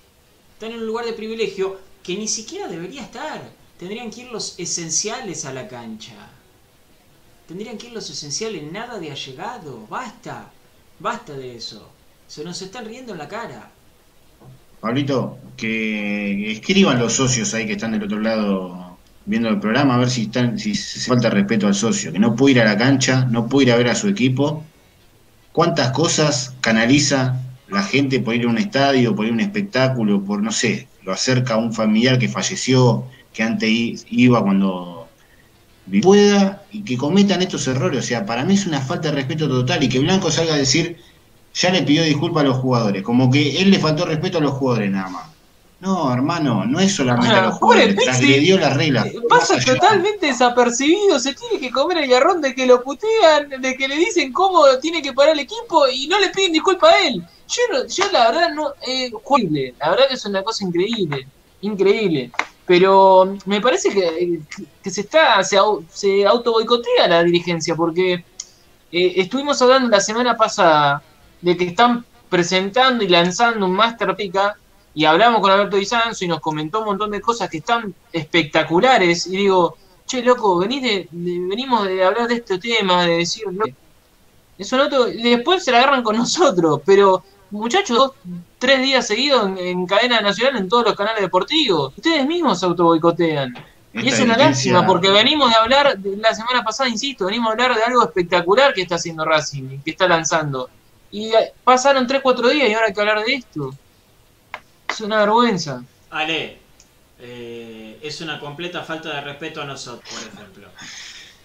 [0.54, 3.52] Están en un lugar de privilegio que ni siquiera debería estar.
[3.78, 6.30] Tendrían que ir los esenciales a la cancha.
[7.49, 9.86] Tendrían que ir los esenciales, nada de allegado.
[9.88, 10.51] Basta,
[10.99, 11.88] basta de eso.
[12.26, 13.70] Se nos están riendo en la cara.
[14.80, 19.99] Pablito, que escriban los socios ahí que están del otro lado viendo el programa a
[19.99, 23.24] ver si están si falta respeto al socio, que no puede ir a la cancha,
[23.24, 24.64] no puede ir a ver a su equipo.
[25.53, 30.22] ¿Cuántas cosas canaliza la gente por ir a un estadio, por ir a un espectáculo,
[30.22, 34.95] por no sé, lo acerca a un familiar que falleció, que antes iba cuando
[36.03, 38.05] pueda y que cometan estos errores.
[38.05, 40.59] O sea, para mí es una falta de respeto total y que Blanco salga a
[40.59, 40.99] decir,
[41.55, 44.53] ya le pidió disculpas a los jugadores, como que él le faltó respeto a los
[44.53, 45.37] jugadores nada más.
[45.78, 49.07] No, hermano, no es solamente a los jugadores, transgredió la regla.
[49.07, 53.76] Eh, pasa totalmente desapercibido, se tiene que comer el garrón de que lo putean, de
[53.76, 57.07] que le dicen cómo tiene que parar el equipo y no le piden disculpas a
[57.07, 57.22] él.
[57.49, 59.11] Yo, yo la verdad no, eh,
[59.78, 61.28] la verdad que es una cosa increíble,
[61.61, 62.30] increíble.
[62.66, 65.56] Pero me parece que, se está se,
[65.88, 68.24] se auto boicotea la dirigencia, porque
[68.92, 71.02] eh, estuvimos hablando la semana pasada
[71.40, 74.56] de que están presentando y lanzando un Master Pica
[74.94, 75.86] y hablamos con Alberto Di
[76.20, 81.06] y nos comentó un montón de cosas que están espectaculares y digo, che loco, venís
[81.10, 83.44] venimos de hablar de este tema, de decir,
[84.56, 88.12] después se la agarran con nosotros, pero muchachos,
[88.59, 91.92] tres días seguidos en, cadena nacional en todos los canales deportivos.
[91.97, 93.55] Ustedes mismos se autoboicotean.
[93.94, 97.74] Y es una lástima porque venimos de hablar, la semana pasada, insisto, venimos a hablar
[97.74, 100.68] de algo espectacular que está haciendo Racing, que está lanzando.
[101.11, 101.32] Y
[101.64, 103.74] pasaron tres, cuatro días y ahora hay que hablar de esto.
[104.90, 105.82] Es una vergüenza.
[106.11, 106.59] Ale,
[107.20, 110.68] eh, es una completa falta de respeto a nosotros, por ejemplo.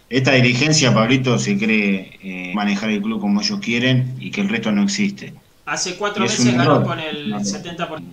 [0.10, 4.50] Esta dirigencia, Pablito, se cree eh, manejar el club como ellos quieren y que el
[4.50, 5.34] resto no existe.
[5.72, 8.04] Hace cuatro meses ganó con el 70%.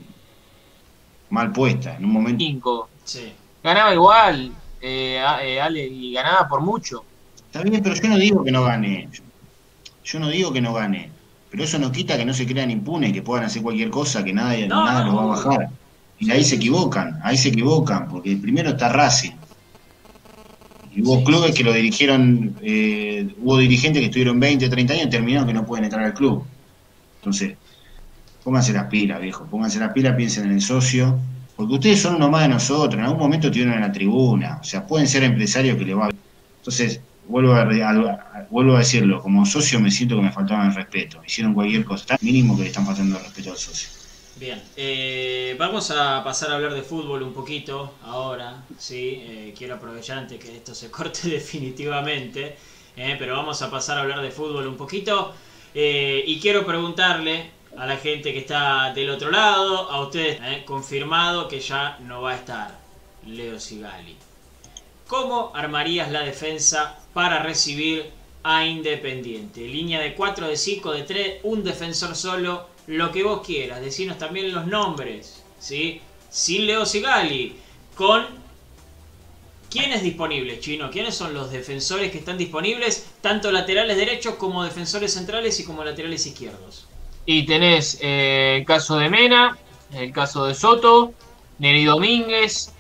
[1.31, 2.39] Mal puesta, en un momento.
[2.39, 2.89] Cinco.
[3.03, 3.33] Sí.
[3.65, 7.03] Ganaba igual, eh, eh, Ale, y ganaba por mucho.
[7.47, 9.09] Está bien, pero yo no digo que no gane.
[10.05, 11.11] Yo no digo que no gane.
[11.51, 14.33] Pero eso no quita que no se crean impunes, que puedan hacer cualquier cosa, que
[14.33, 15.69] nada, nada los va a bajar.
[16.21, 19.33] Y ahí se equivocan, ahí se equivocan, porque primero está Racing.
[20.95, 25.11] Y hubo clubes que lo dirigieron, eh, hubo dirigentes que estuvieron 20, 30 años y
[25.11, 26.45] terminaron que no pueden entrar al club.
[27.21, 27.59] Entonces,
[28.43, 31.21] pónganse las pilas, viejo, pónganse las pilas, piensen en el socio,
[31.57, 34.65] porque ustedes son uno más de nosotros, en algún momento tienen en la tribuna, o
[34.65, 36.11] sea, pueden ser empresarios que le va a...
[36.63, 37.65] Entonces, vuelvo a,
[38.51, 42.17] vuelvo a decirlo, como socio me siento que me faltaban el respeto, hicieron cualquier cosa,
[42.21, 43.91] mínimo que le están faltando el respeto al socio.
[44.35, 49.75] Bien, eh, vamos a pasar a hablar de fútbol un poquito ahora, sí, eh, quiero
[49.75, 52.57] aprovechar antes que esto se corte definitivamente,
[52.95, 55.35] eh, pero vamos a pasar a hablar de fútbol un poquito.
[55.81, 60.65] Eh, y quiero preguntarle a la gente que está del otro lado, a ustedes, eh,
[60.67, 62.77] confirmado que ya no va a estar
[63.25, 64.17] Leo Sigali.
[65.07, 68.11] ¿Cómo armarías la defensa para recibir
[68.43, 69.61] a Independiente?
[69.61, 73.81] Línea de 4, de 5, de 3, un defensor solo, lo que vos quieras.
[73.81, 76.01] Decinos también los nombres, ¿sí?
[76.29, 77.55] Sin Leo Sigali,
[77.95, 78.27] con
[79.71, 80.91] ¿Quién es disponible, Chino?
[80.91, 85.85] ¿Quiénes son los defensores que están disponibles, tanto laterales derechos como defensores centrales y como
[85.85, 86.87] laterales izquierdos?
[87.27, 89.59] Y tenés eh, el caso de Mena,
[89.93, 91.13] el caso de Soto,
[91.59, 92.73] Neri Domínguez,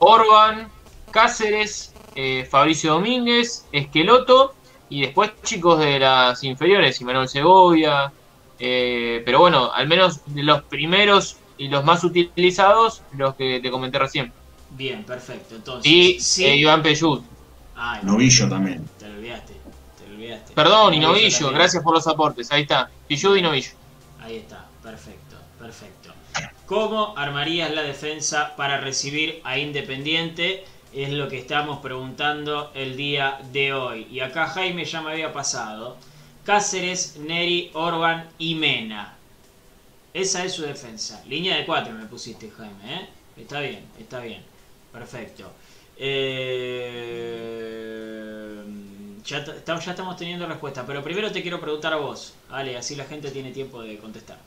[0.00, 0.68] Orban,
[1.12, 4.54] Cáceres, eh, Fabricio Domínguez, Esqueloto
[4.88, 8.12] y después chicos de las inferiores, Manuel Segovia,
[8.58, 14.00] eh, pero bueno, al menos los primeros y los más utilizados, los que te comenté
[14.00, 14.32] recién.
[14.76, 15.54] Bien, perfecto.
[15.54, 15.90] Entonces,
[16.38, 17.20] y eh, Iván Peyud.
[18.02, 18.88] Novillo también.
[18.98, 19.54] Te lo olvidaste.
[19.98, 20.52] Te lo olvidaste.
[20.52, 22.50] Perdón, y Novillo, gracias por los aportes.
[22.50, 22.90] Ahí está.
[23.08, 23.70] Peyud y Novillo.
[24.20, 26.12] Ahí está, perfecto, perfecto.
[26.66, 30.64] ¿Cómo armarías la defensa para recibir a Independiente?
[30.92, 34.06] Es lo que estamos preguntando el día de hoy.
[34.10, 35.96] Y acá Jaime ya me había pasado.
[36.44, 39.14] Cáceres, Neri, Orban y Mena.
[40.14, 41.22] Esa es su defensa.
[41.26, 42.94] Línea de cuatro me pusiste, Jaime.
[42.94, 43.08] ¿eh?
[43.36, 44.53] Está bien, está bien.
[44.94, 45.52] Perfecto.
[45.98, 46.94] Eh,
[49.24, 53.32] ya, estamos teniendo respuesta, pero primero te quiero preguntar a vos, Ale, así la gente
[53.32, 54.38] tiene tiempo de contestar.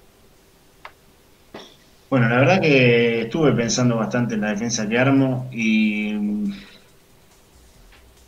[2.10, 6.14] Bueno, la verdad que estuve pensando bastante en la defensa que armo y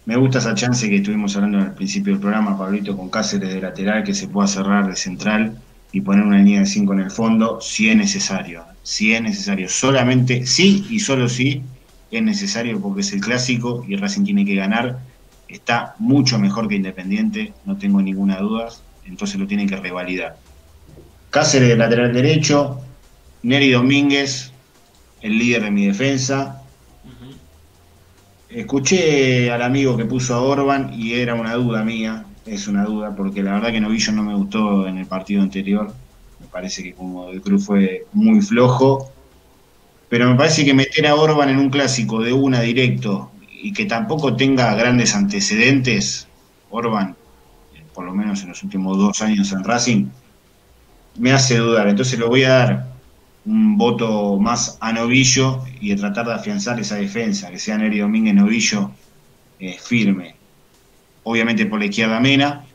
[0.05, 3.61] me gusta esa chance que estuvimos hablando al principio del programa, Pablito, con Cáceres de
[3.61, 5.57] lateral, que se pueda cerrar de central
[5.93, 8.65] y poner una línea de 5 en el fondo, si es necesario.
[8.83, 9.69] Si es necesario.
[9.69, 11.63] Solamente sí y solo sí
[12.11, 14.99] es necesario porque es el clásico y Racing tiene que ganar.
[15.47, 18.69] Está mucho mejor que Independiente, no tengo ninguna duda,
[19.05, 20.37] entonces lo tiene que revalidar.
[21.29, 22.81] Cáceres de lateral derecho,
[23.43, 24.51] Neri Domínguez,
[25.21, 26.61] el líder de mi defensa.
[28.49, 33.15] Escuché al amigo que puso a Orban y era una duda mía, es una duda,
[33.15, 35.93] porque la verdad que Novillo no me gustó en el partido anterior.
[36.39, 39.11] Me parece que como el club fue muy flojo.
[40.09, 43.31] Pero me parece que meter a Orban en un clásico de una directo
[43.61, 46.27] y que tampoco tenga grandes antecedentes,
[46.71, 47.15] Orban,
[47.93, 50.07] por lo menos en los últimos dos años en Racing,
[51.17, 51.87] me hace dudar.
[51.87, 52.89] Entonces lo voy a dar
[53.45, 57.99] un voto más a Novillo y de tratar de afianzar esa defensa, que sea Neri
[57.99, 58.91] Domínguez Novillo
[59.59, 60.35] eh, firme.
[61.23, 62.65] Obviamente por la izquierda Mena.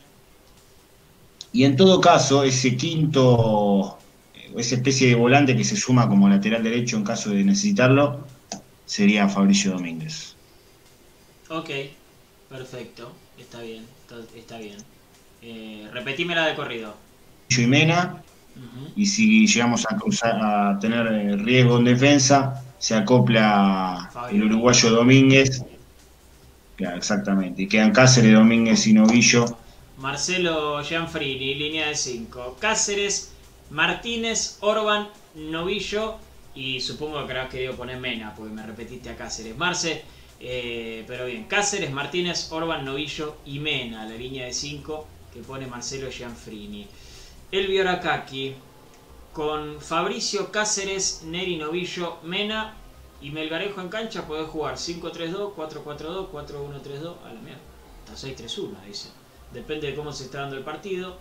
[1.51, 4.04] Y en todo caso, ese quinto, eh,
[4.57, 8.27] esa especie de volante que se suma como lateral derecho en caso de necesitarlo,
[8.85, 10.37] sería Fabricio Domínguez.
[11.49, 11.69] Ok,
[12.49, 13.85] perfecto, está bien,
[14.35, 14.77] está bien.
[15.41, 17.03] Eh, repetímela de corrido.
[17.49, 18.23] Y Mena,
[18.95, 25.63] y si llegamos a, a tener eh, riesgo en defensa, se acopla el uruguayo Domínguez.
[26.77, 27.63] exactamente.
[27.63, 29.57] Y quedan Cáceres, Domínguez y Novillo.
[29.97, 32.57] Marcelo Gianfrini, línea de 5.
[32.59, 33.34] Cáceres,
[33.69, 36.15] Martínez, Orban, Novillo
[36.53, 39.57] y supongo que habrás querido poner Mena, porque me repetiste a Cáceres.
[39.57, 40.03] Marce,
[40.39, 45.67] eh, pero bien, Cáceres, Martínez, Orban, Novillo y Mena, la línea de 5 que pone
[45.67, 46.87] Marcelo Gianfrini.
[47.51, 48.55] El Biorakaki
[49.33, 52.73] con Fabricio Cáceres, Neri Novillo, Mena
[53.21, 57.61] y Melgarejo en cancha podés jugar 5-3-2, 4-4-2, 4-1-3-2, a la mierda,
[58.07, 59.09] hasta 6-3-1 dice.
[59.51, 61.17] Depende de cómo se está dando el partido.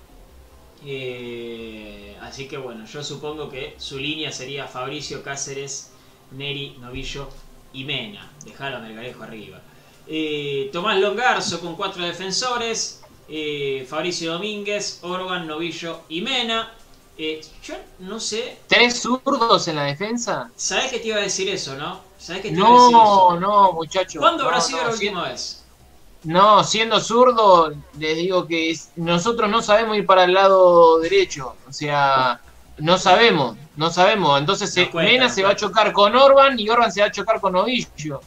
[0.85, 5.93] Eh, así que bueno, yo supongo que su línea sería Fabricio Cáceres,
[6.33, 7.29] Neri, Novillo
[7.72, 8.31] y Mena.
[8.45, 9.61] Dejar a Melgarejo arriba.
[10.07, 13.03] Eh, Tomás Longarzo con cuatro defensores.
[13.29, 16.72] Eh, Fabricio Domínguez, Orban, Novillo y Mena.
[17.62, 18.59] Yo no sé.
[18.66, 20.51] ¿Tres zurdos en la defensa?
[20.57, 22.01] ¿Sabes que te iba a decir eso, no?
[22.18, 23.41] ¿Sabes que te no, iba a decir eso?
[23.41, 24.20] no, muchachos.
[24.20, 25.63] ¿Cuándo habrá sido la última vez?
[26.25, 31.55] No, siendo zurdo, les digo que nosotros no sabemos ir para el lado derecho.
[31.68, 32.41] O sea,
[32.79, 34.41] no sabemos, no sabemos.
[34.41, 37.53] Entonces Mena se va a chocar con Orban y Orban se va a chocar con
[37.53, 38.20] Novillo.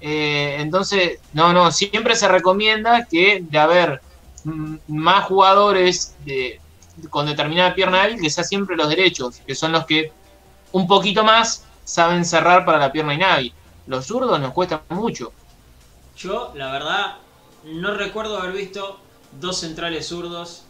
[0.00, 4.02] Eh, entonces, no, no, siempre se recomienda que de haber
[4.88, 6.60] más jugadores de,
[7.08, 10.12] con determinada pierna hábil que sea siempre los derechos, que son los que
[10.72, 13.54] un poquito más saben cerrar para la pierna inhábil.
[13.86, 15.32] Los zurdos nos cuesta mucho.
[16.16, 17.16] Yo, la verdad,
[17.64, 18.98] no recuerdo haber visto
[19.40, 20.64] dos centrales zurdos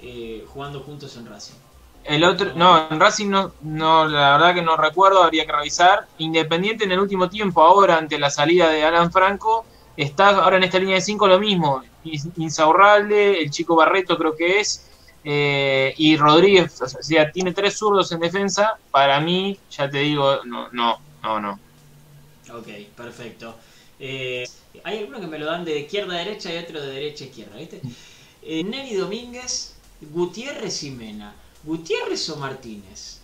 [0.00, 1.54] eh, jugando juntos en Racing.
[2.04, 6.06] El otro, no, en Racing no, no, la verdad que no recuerdo, habría que revisar.
[6.18, 10.64] Independiente en el último tiempo, ahora ante la salida de Alan Franco, está ahora en
[10.64, 11.82] esta línea de 5 lo mismo.
[12.36, 14.88] Insaurralde, el chico Barreto creo que es,
[15.24, 20.44] eh, y Rodríguez, o sea, tiene tres zurdos en defensa, para mí, ya te digo,
[20.44, 21.60] no, no, no, no.
[22.54, 23.56] Ok, perfecto.
[24.00, 24.48] Eh,
[24.84, 27.28] hay algunos que me lo dan de izquierda a derecha y otro de derecha a
[27.28, 27.80] izquierda, ¿viste?
[28.42, 31.34] Eh, Neri Domínguez, Gutiérrez y Mena.
[31.64, 33.20] ¿Gutiérrez o Martínez?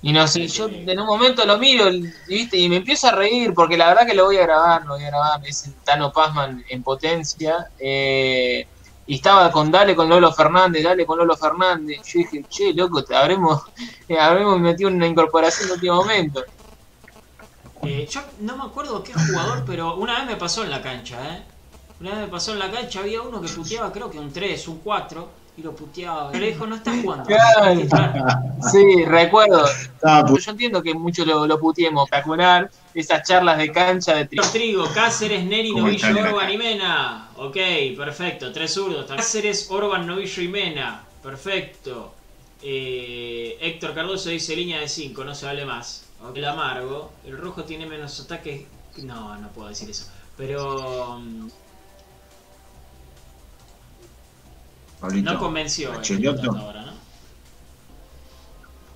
[0.00, 1.86] Y no sé, yo en un momento lo miro
[2.28, 2.56] ¿viste?
[2.56, 5.02] y me empiezo a reír porque la verdad que lo voy a grabar, lo voy
[5.02, 7.68] a grabar, es el Tano Pazman en potencia.
[7.78, 8.66] Eh,
[9.08, 12.00] y estaba con Dale con Lolo Fernández, Dale con Lolo Fernández.
[12.04, 13.62] Yo dije, che, loco, te habremos,
[14.20, 16.44] habremos metido una incorporación en último momento.
[17.82, 21.16] Eh, yo no me acuerdo qué jugador, pero una vez me pasó en la cancha,
[21.36, 21.42] ¿eh?
[22.00, 24.68] Una vez me pasó en la cancha, había uno que puteaba, creo que un 3,
[24.68, 26.30] un 4, y lo puteaba.
[26.32, 27.28] Le dijo, no estás jugando.
[28.72, 29.64] Sí, recuerdo.
[30.02, 32.04] Yo entiendo que muchos lo, lo puteemos.
[32.04, 32.70] Espectacular.
[32.94, 34.44] Esas charlas de cancha de trigo.
[34.48, 37.28] Trigo, Cáceres, Neri, Novillo, Orban y Mena.
[37.36, 37.56] Ok,
[37.96, 38.52] perfecto.
[38.52, 39.06] Tres zurdos.
[39.06, 41.04] Cáceres, Orban, Novillo y Mena.
[41.22, 42.14] Perfecto.
[42.62, 46.07] Eh, Héctor Cardoso dice línea de 5, no se vale más.
[46.34, 47.12] El amargo.
[47.24, 48.66] El rojo tiene menos ataques.
[49.02, 50.06] No, no puedo decir eso.
[50.36, 51.18] Pero.
[51.20, 51.48] Mm,
[55.22, 56.92] no convenció ahora, ¿no?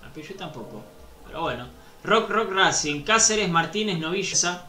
[0.02, 0.82] A yo tampoco.
[1.26, 1.82] Pero bueno.
[2.04, 4.66] Rock Rock Racing, Cáceres, Martínez, Novilla.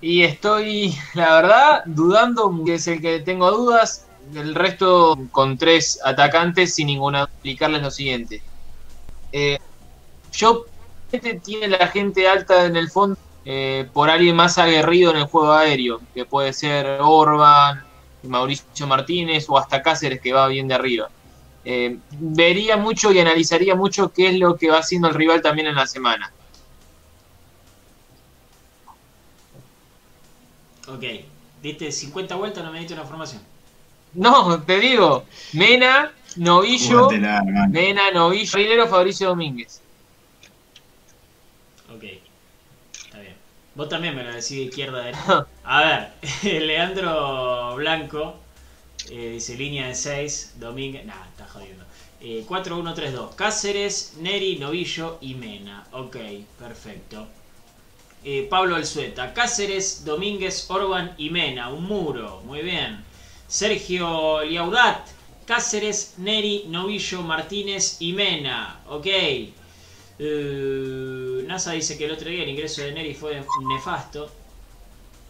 [0.00, 4.06] Y estoy, la verdad, dudando, que es el que tengo dudas.
[4.34, 8.42] El resto con tres atacantes sin ninguna explicarles lo siguiente.
[9.30, 9.58] Eh,
[10.32, 10.66] yo
[11.42, 15.52] tiene la gente alta en el fondo eh, por alguien más aguerrido en el juego
[15.52, 17.84] aéreo, que puede ser Orban,
[18.24, 21.08] Mauricio Martínez o hasta Cáceres que va bien de arriba.
[21.64, 25.68] Eh, vería mucho y analizaría mucho qué es lo que va haciendo el rival también
[25.68, 26.32] en la semana.
[30.88, 31.02] Ok,
[31.62, 33.42] diste 50 vueltas, no me diste una formación.
[34.14, 39.82] No, te digo, Mena, Novillo, Mena, Novillo, Rilero, Fabricio Domínguez.
[41.94, 42.04] Ok,
[42.92, 43.36] está bien.
[43.76, 45.46] Vos también me lo decís de izquierda a derecha.
[45.64, 48.36] A ver, Leandro Blanco
[49.10, 51.04] eh, dice línea de 6, Domínguez.
[51.04, 51.84] Nah, está jodiendo.
[52.20, 53.32] 4-1-3-2.
[53.32, 55.86] Eh, Cáceres, Neri, Novillo y Mena.
[55.92, 56.16] Ok,
[56.58, 57.28] perfecto.
[58.24, 59.34] Eh, Pablo Alzueta.
[59.34, 61.68] Cáceres, Domínguez, Orban y Mena.
[61.68, 62.40] Un muro.
[62.46, 63.04] Muy bien.
[63.46, 65.06] Sergio Liaudat.
[65.44, 68.80] Cáceres, Neri, Novillo, Martínez y Mena.
[68.88, 69.06] Ok.
[70.18, 74.28] NASA dice que el otro día el ingreso de Neri fue nefasto.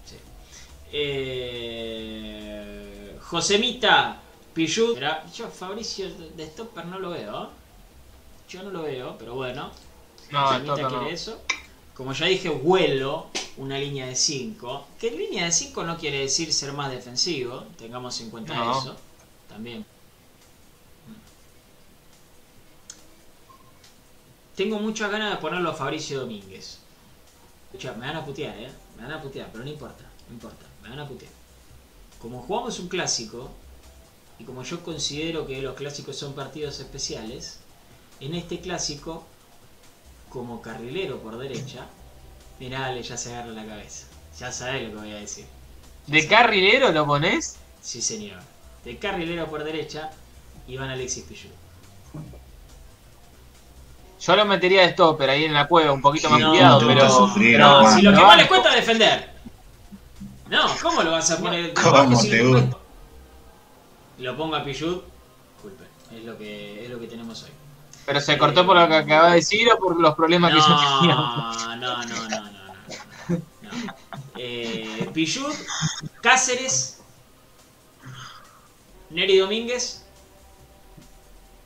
[0.04, 0.16] Sí.
[0.92, 2.36] Eh,
[3.22, 4.20] Josemita
[4.54, 4.98] Pichut.
[5.34, 7.50] Yo Fabricio de Stopper no lo veo.
[8.48, 9.70] Yo no lo veo, pero bueno.
[10.30, 11.42] No, Josemita quiere eso.
[11.94, 13.26] Como ya dije, vuelo
[13.56, 14.86] una línea de 5.
[15.00, 17.64] Que línea de 5 no quiere decir ser más defensivo.
[17.78, 18.96] Tengamos en cuenta eso.
[19.48, 19.84] También.
[24.56, 26.78] Tengo muchas ganas de ponerlo a Fabricio Domínguez.
[27.66, 28.70] Escucha, me van a putear, ¿eh?
[28.96, 30.04] Me van a putear, pero no importa.
[30.28, 30.66] No importa.
[30.82, 31.30] Me van a putear
[32.20, 33.50] como jugamos un clásico,
[34.38, 37.58] y como yo considero que los clásicos son partidos especiales,
[38.20, 39.24] en este clásico,
[40.28, 41.86] como carrilero por derecha,
[42.58, 44.06] mirá, ya se agarra la cabeza.
[44.38, 45.46] Ya sabés lo que voy a decir.
[46.06, 47.56] ¿De carrilero lo pones?
[47.80, 48.40] Sí, señor.
[48.84, 50.10] De carrilero por derecha,
[50.68, 51.48] Iván Alexis Pichu.
[54.20, 57.90] Yo lo metería de stopper ahí en la cueva, un poquito más cuidado, pero, pero,
[57.90, 59.30] si lo que más les cuesta es defender.
[60.48, 61.74] No, ¿cómo lo vas a poner?
[61.82, 62.68] ¿Cómo te?
[64.18, 65.04] Lo pongo a Pichut,
[65.52, 67.50] disculpen, es lo que, es lo que tenemos hoy.
[68.06, 70.64] ¿Pero se cortó por lo que acaba de decir o por los problemas que yo
[70.64, 71.14] tenía?
[71.14, 72.56] No, no, no, no, no.
[74.38, 75.54] Eh, Pichut,
[76.20, 77.02] Cáceres,
[79.10, 80.04] Neri Domínguez,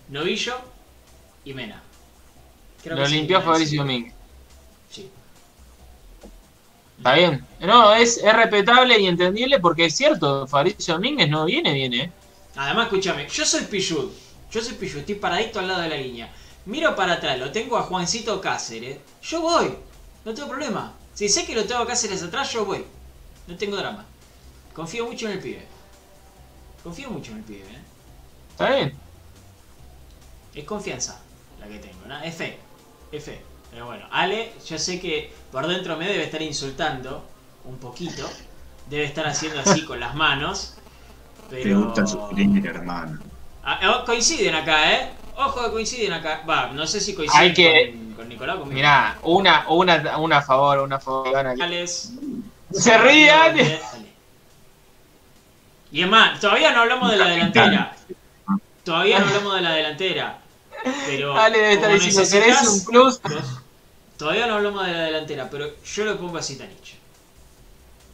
[0.08, 0.56] Novillo
[1.44, 1.82] y Mena.
[2.84, 4.14] Lo limpió Fabricio Domínguez.
[7.00, 7.46] Está bien.
[7.60, 12.12] No, es, respetable y entendible porque es cierto, Fabricio Domínguez no viene bien, ¿eh?
[12.56, 14.10] Además, escúchame, yo soy Pichud.
[14.50, 16.30] Yo soy Pichud, estoy paradito al lado de la línea.
[16.66, 18.98] Miro para atrás, lo tengo a Juancito Cáceres.
[19.22, 19.74] Yo voy,
[20.26, 20.92] no tengo problema.
[21.14, 22.84] Si sé que lo tengo a Cáceres atrás, yo voy.
[23.46, 24.04] No tengo drama.
[24.74, 25.66] Confío mucho en el pibe.
[26.82, 27.82] Confío mucho en el pibe, ¿eh?
[28.50, 28.94] Está bien.
[30.54, 31.18] Es confianza
[31.58, 32.20] la que tengo, ¿no?
[32.22, 32.58] Es fe.
[33.18, 33.40] Fe.
[33.70, 37.24] Pero bueno, Ale, yo sé que por dentro me debe estar insultando
[37.64, 38.28] un poquito.
[38.88, 40.74] Debe estar haciendo así con las manos.
[41.48, 41.62] Pero...
[41.62, 43.20] Te gusta sufrir, hermano.
[43.62, 45.10] Ah, oh, coinciden acá, ¿eh?
[45.36, 46.42] Ojo que coinciden acá.
[46.48, 47.94] Va, no sé si coinciden Hay que...
[48.16, 48.56] con, Nicolás.
[48.58, 51.36] Con Mirá, una, una, una a favor, una a favor.
[51.36, 52.12] Alex.
[52.72, 53.56] Se rían.
[55.92, 57.96] Y es más, todavía no hablamos de la delantera.
[58.84, 60.38] Todavía no hablamos de la delantera.
[61.06, 63.20] Pero Ale debe estar diciendo, ¿querés un plus?
[64.16, 66.98] Todavía no hablamos de la delantera, pero yo lo pongo a Zitanich.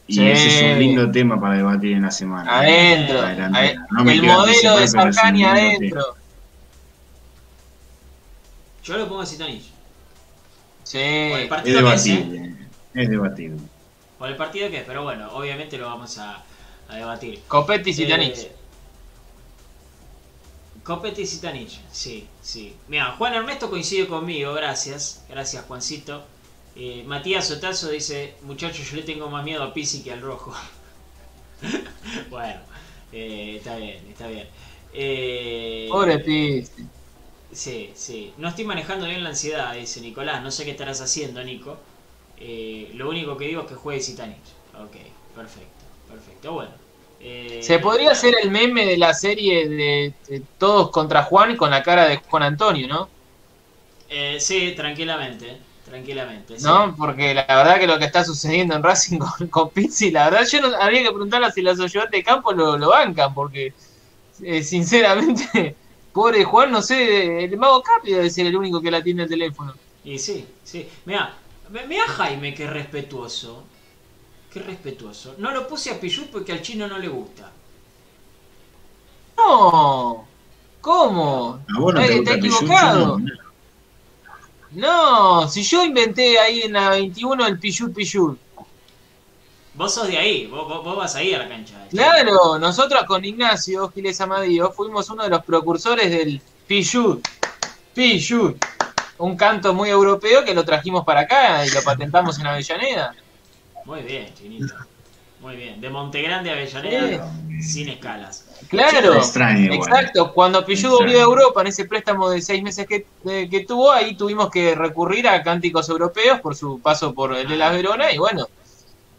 [0.07, 2.59] Y ese es un lindo tema para debatir en la semana.
[2.59, 3.27] Adentro.
[3.27, 6.15] el modelo de Sarkani adentro.
[8.83, 9.65] Yo lo pongo a Zitanich.
[10.83, 11.27] Sí.
[11.29, 12.39] Por el partido es debatible.
[12.39, 12.67] Que es, ¿eh?
[12.93, 13.57] es debatible.
[14.17, 16.41] Por el partido que es, pero bueno, obviamente lo vamos a,
[16.87, 17.41] a debatir.
[17.49, 18.37] Copetti y Zitanich.
[18.37, 18.51] Eh,
[20.87, 22.73] Copetti y Zitanich, sí, sí.
[22.87, 25.25] Mira, Juan Ernesto coincide conmigo, gracias.
[25.27, 26.23] Gracias, Juancito.
[26.77, 30.55] Eh, Matías Otazo dice, muchachos, yo le tengo más miedo a Pisi que al rojo.
[32.29, 32.61] bueno,
[33.11, 34.47] eh, está bien, está bien.
[34.93, 36.85] Eh, Pobre Piste.
[37.51, 38.31] Sí, sí.
[38.37, 40.41] No estoy manejando bien la ansiedad, dice Nicolás.
[40.41, 41.77] No sé qué estarás haciendo, Nico.
[42.37, 44.37] Eh, lo único que digo es que juegue Titanic.
[44.73, 44.95] Ok,
[45.35, 46.53] perfecto, perfecto.
[46.53, 46.86] Bueno.
[47.19, 51.83] Eh, Se podría hacer el meme de la serie de, Todos contra Juan con la
[51.83, 53.09] cara de Juan Antonio, ¿no?
[54.09, 56.57] Eh, sí, tranquilamente, tranquilamente.
[56.59, 60.29] No, porque la verdad que lo que está sucediendo en Racing con, con Pizzi, la
[60.29, 63.73] verdad yo no habría que preguntarle si los ayudantes de campo lo, lo bancan, porque
[64.41, 65.75] eh, sinceramente,
[66.13, 69.29] pobre Juan, no sé, el mago Capi debe ser el único que la tiene el
[69.29, 69.73] teléfono.
[70.03, 70.87] Y sí, sí.
[71.05, 71.37] Mira,
[71.87, 73.65] mira Jaime, qué respetuoso.
[74.51, 75.35] Qué respetuoso.
[75.37, 77.51] No lo puse a Pichu porque al chino no le gusta.
[79.37, 80.25] No.
[80.81, 81.59] ¿Cómo?
[81.67, 83.19] no está equivocado.
[84.71, 88.37] No, si yo inventé ahí en la 21 el Pichu Pichu.
[89.73, 91.75] Vos sos de ahí, vos, vos, vas ahí a la cancha.
[91.89, 97.21] Claro, nosotros con Ignacio Giles Amadío fuimos uno de los precursores del Pichu.
[97.93, 98.57] Pichu.
[99.19, 103.15] Un canto muy europeo que lo trajimos para acá y lo patentamos en Avellaneda.
[103.87, 104.75] Muy bien, Chinito.
[105.39, 105.79] Muy bien.
[105.79, 107.31] De Montegrande a Avellaneda,
[107.61, 108.45] sin escalas.
[108.67, 110.33] Claro, exacto.
[110.33, 114.15] Cuando Pichu volvió a Europa en ese préstamo de seis meses que, que, tuvo, ahí
[114.15, 118.17] tuvimos que recurrir a cánticos europeos por su paso por el de la Verona y
[118.17, 118.47] bueno.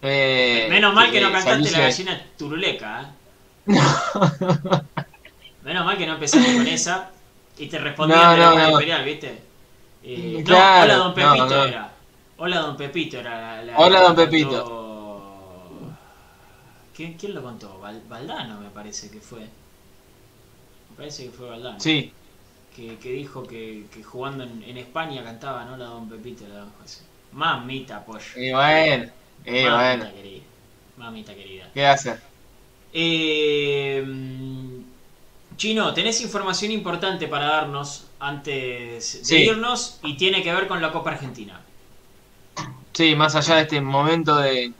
[0.02, 3.10] Eh, Menos mal que no cantaste la gallina turuleca.
[3.66, 3.72] ¿eh?
[5.62, 7.10] Menos mal que no empezaste con esa
[7.56, 9.42] y te respondían de la imperial, ¿viste?
[10.02, 11.97] Eh, no, hola don Pepito era.
[12.40, 15.92] Hola don Pepito era la, Hola don Pepito.
[16.94, 17.80] ¿Quién, lo contó?
[17.80, 19.40] Valdano me parece que fue.
[19.40, 21.80] Me parece que fue Valdano.
[21.80, 22.12] Sí.
[22.76, 25.76] Que, dijo que, jugando en, España cantaba, ¿no?
[25.76, 27.02] La don Pepito, la don José.
[27.32, 28.24] Mamita, pollo.
[28.36, 29.10] Y bueno,
[29.44, 30.44] y Mamita querida.
[30.96, 31.70] Mamita querida.
[31.74, 32.18] ¿Qué hace?
[32.92, 34.04] Eh,
[35.56, 40.92] Chino, tenés información importante para darnos antes de irnos y tiene que ver con la
[40.92, 41.60] Copa Argentina.
[42.98, 44.72] Sí, más allá de este momento de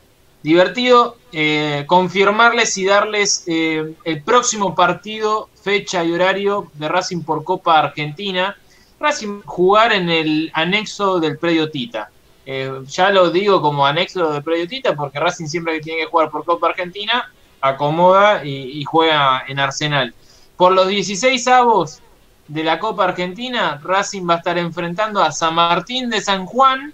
[0.43, 7.45] divertido, eh, confirmarles y darles eh, el próximo partido, fecha y horario de Racing por
[7.45, 8.57] Copa Argentina.
[8.99, 12.11] Racing jugar en el anexo del predio Tita.
[12.45, 16.07] Eh, ya lo digo como anexo del predio Tita porque Racing siempre que tiene que
[16.07, 20.13] jugar por Copa Argentina acomoda y, y juega en Arsenal.
[20.57, 22.01] Por los 16 avos
[22.49, 26.93] de la Copa Argentina, Racing va a estar enfrentando a San Martín de San Juan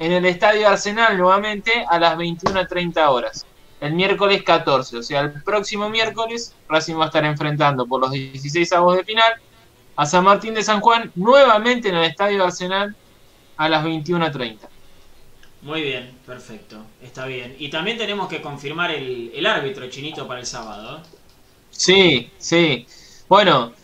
[0.00, 3.46] en el Estadio Arsenal nuevamente a las 21.30 horas.
[3.82, 8.10] El miércoles 14, o sea, el próximo miércoles Racing va a estar enfrentando por los
[8.10, 9.34] 16 avos de final
[9.96, 12.96] a San Martín de San Juan nuevamente en el Estadio Arsenal
[13.58, 14.56] a las 21.30.
[15.62, 17.54] Muy bien, perfecto, está bien.
[17.58, 20.96] Y también tenemos que confirmar el, el árbitro chinito para el sábado.
[20.96, 21.02] ¿eh?
[21.70, 22.86] Sí, sí.
[23.28, 23.74] Bueno,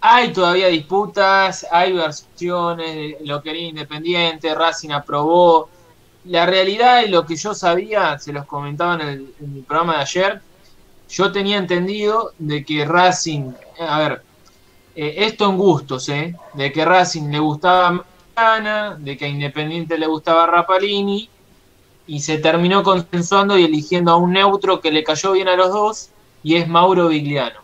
[0.00, 5.68] hay todavía disputas, hay versiones, lo quería Independiente, Racing aprobó.
[6.24, 10.42] La realidad y lo que yo sabía, se los comentaba en el, programa de ayer,
[11.08, 14.22] yo tenía entendido de que Racing, a ver,
[14.94, 16.34] eh, esto en gustos, ¿eh?
[16.54, 21.28] De que Racing le gustaba Ana, de que a Independiente le gustaba Rapalini,
[22.06, 25.72] y se terminó consensuando y eligiendo a un neutro que le cayó bien a los
[25.72, 26.10] dos,
[26.42, 27.60] y es Mauro Vigliano.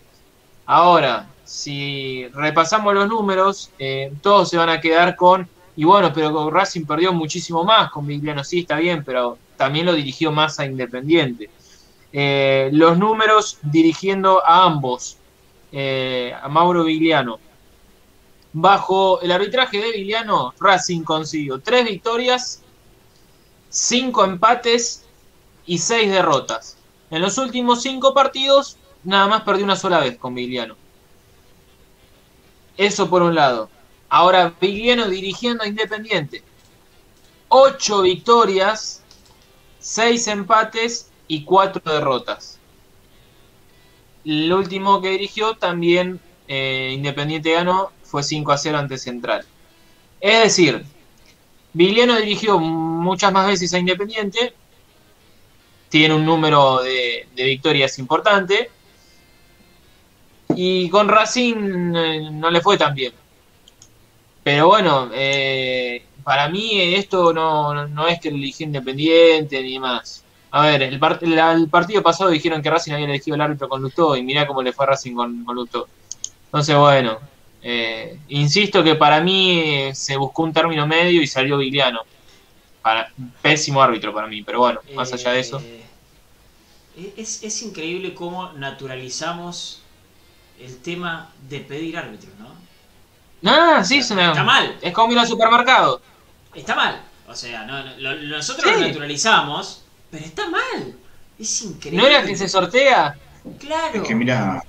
[0.66, 6.50] Ahora, si repasamos los números, eh, todos se van a quedar con, y bueno, pero
[6.50, 10.66] Racing perdió muchísimo más con Vigliano, sí, está bien, pero también lo dirigió más a
[10.66, 11.48] Independiente.
[12.12, 15.18] Eh, los números dirigiendo a ambos,
[15.70, 17.38] eh, a Mauro Vigliano.
[18.52, 22.62] Bajo el arbitraje de Vigliano, Racing consiguió tres victorias,
[23.68, 25.04] cinco empates
[25.64, 26.76] y seis derrotas.
[27.10, 30.74] En los últimos cinco partidos, nada más perdió una sola vez con Vigliano.
[32.76, 33.70] Eso por un lado.
[34.08, 36.42] Ahora, Vigliano dirigiendo a Independiente.
[37.48, 39.02] Ocho victorias,
[39.78, 42.58] seis empates y cuatro derrotas.
[44.24, 49.44] El último que dirigió también eh, Independiente ganó, fue 5 a 0 ante Central.
[50.20, 50.84] Es decir,
[51.72, 54.54] Vigliano dirigió muchas más veces a Independiente,
[55.88, 58.70] tiene un número de, de victorias importante,
[60.54, 63.12] y con Racing eh, no le fue tan bien.
[64.42, 70.22] Pero bueno, eh, para mí esto no, es que eligió Independiente ni más.
[70.52, 74.16] A ver, el, el, partido pasado dijeron que Racing había elegido el árbitro con Lustó
[74.16, 75.88] y mirá cómo le fue Racing con, con Lustó.
[76.46, 77.18] Entonces, bueno,
[77.62, 82.02] eh, insisto que para mí se buscó un término medio y salió Viliano.
[82.80, 85.60] Para, pésimo árbitro para mí, pero bueno, más allá de eso.
[87.16, 89.82] es, es increíble cómo naturalizamos
[90.60, 92.46] el tema de pedir árbitros, ¿no?
[93.42, 94.76] No, sí, está mal.
[94.80, 96.00] Es como ir al supermercado.
[96.54, 97.00] Está mal.
[97.28, 100.94] O sea, nosotros lo naturalizamos, pero está mal.
[101.38, 102.02] Es increíble.
[102.02, 103.16] ¿No era que se sortea?
[103.58, 104.02] Claro.
[104.02, 104.62] Es que mira,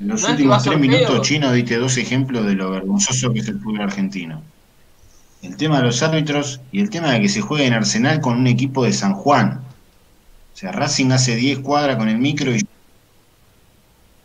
[0.00, 3.60] en los últimos tres minutos, Chino, diste dos ejemplos de lo vergonzoso que es el
[3.60, 4.42] fútbol argentino.
[5.42, 8.38] El tema de los árbitros y el tema de que se juegue en Arsenal con
[8.38, 9.62] un equipo de San Juan.
[10.52, 12.66] O sea, Racing hace 10 cuadras con el micro y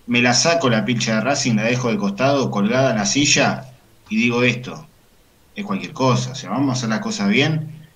[0.09, 3.71] me la saco la pincha de Racing, la dejo de costado, colgada en la silla
[4.09, 4.87] y digo esto.
[5.55, 6.31] Es cualquier cosa.
[6.31, 7.87] O sea, vamos a hacer la cosa bien.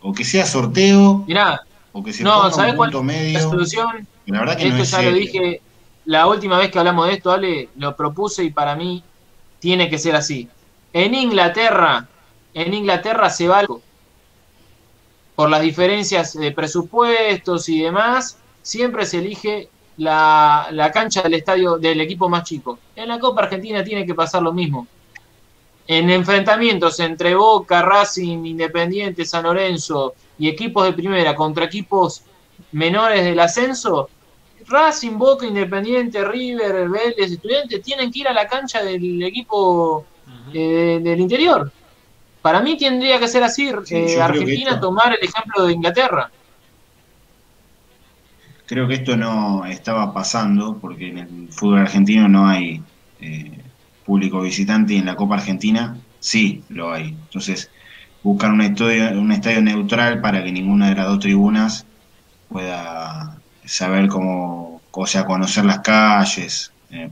[0.00, 1.24] O que sea sorteo.
[1.28, 1.60] Mirá,
[1.92, 3.34] o que se no, ponga ¿sabes un cuál punto medio.
[3.34, 5.62] La solución, la verdad que esto no es ya lo dije
[6.06, 9.04] la última vez que hablamos de esto, Ale, lo propuse y para mí
[9.60, 10.48] tiene que ser así.
[10.92, 12.08] En Inglaterra,
[12.54, 13.80] en Inglaterra se va algo.
[15.36, 19.68] Por las diferencias de presupuestos y demás, siempre se elige
[19.98, 22.78] la, la cancha del estadio del equipo más chico.
[22.96, 24.86] En la Copa Argentina tiene que pasar lo mismo.
[25.86, 32.22] En enfrentamientos entre Boca, Racing, Independiente, San Lorenzo y equipos de primera contra equipos
[32.72, 34.10] menores del ascenso,
[34.66, 40.04] Racing, Boca, Independiente, River, Vélez, Estudiantes tienen que ir a la cancha del equipo
[40.52, 41.72] eh, del interior.
[42.42, 46.30] Para mí tendría que ser así, eh, Argentina tomar el ejemplo de Inglaterra.
[48.68, 52.82] Creo que esto no estaba pasando porque en el fútbol argentino no hay
[53.18, 53.62] eh,
[54.04, 57.08] público visitante y en la Copa Argentina sí lo hay.
[57.08, 57.70] Entonces,
[58.22, 61.86] buscar un estadio, un estadio neutral para que ninguna de las dos tribunas
[62.50, 67.08] pueda saber cómo, o sea, conocer las calles, eh,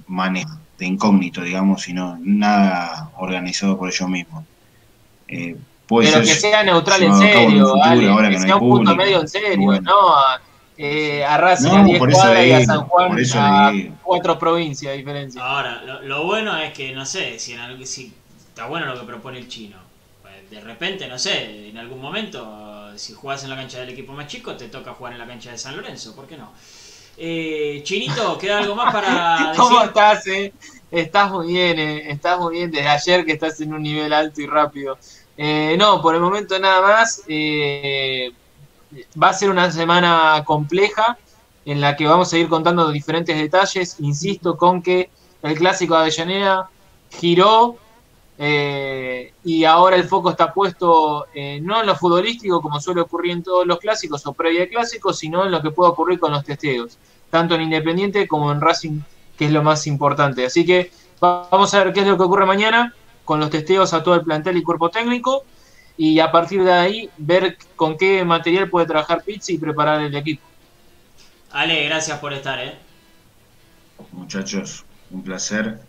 [0.79, 4.45] de incógnito, digamos, y no nada organizado por ellos mismos.
[5.29, 5.57] Eh,
[5.89, 7.73] Pero que sea neutral en serio,
[8.29, 9.95] que, sea un punto medio en serio, no
[10.79, 13.73] eh, a Racing a 10 cuadras y a San Juan a
[14.03, 15.43] cuatro provincias de diferencia.
[15.43, 18.13] Ahora, lo, bueno es que, no sé, si, en, si
[18.49, 19.77] está bueno lo que propone el chino.
[20.23, 24.13] Pues, de repente, no sé, en algún momento, si jugás en la cancha del equipo
[24.13, 26.53] más chico, te toca jugar en la cancha de San Lorenzo, ¿por qué no?
[27.19, 29.57] Eh, Chinito, ¿queda algo más para decir?
[29.57, 30.53] ¿Cómo estás, eh?
[30.91, 32.11] Estás muy bien, eh.
[32.11, 34.99] estás muy bien desde ayer que estás en un nivel alto y rápido.
[35.37, 37.23] Eh, no, por el momento nada más.
[39.21, 41.19] Va a ser una semana compleja
[41.65, 43.97] en la que vamos a ir contando diferentes detalles.
[44.01, 45.11] Insisto con que
[45.43, 46.71] el clásico de Avellaneda
[47.11, 47.77] giró
[48.39, 53.33] eh, y ahora el foco está puesto eh, no en lo futbolístico, como suele ocurrir
[53.33, 56.33] en todos los clásicos o previa de clásicos, sino en lo que puede ocurrir con
[56.33, 56.99] los testeos,
[57.31, 59.01] tanto en Independiente como en Racing,
[59.37, 60.45] que es lo más importante.
[60.45, 64.03] Así que vamos a ver qué es lo que ocurre mañana con los testeos a
[64.03, 65.45] todo el plantel y cuerpo técnico,
[65.97, 70.15] y a partir de ahí ver con qué material puede trabajar Pizzi y preparar el
[70.15, 70.43] equipo.
[71.51, 72.75] Ale, gracias por estar, ¿eh?
[74.13, 75.81] Muchachos, un placer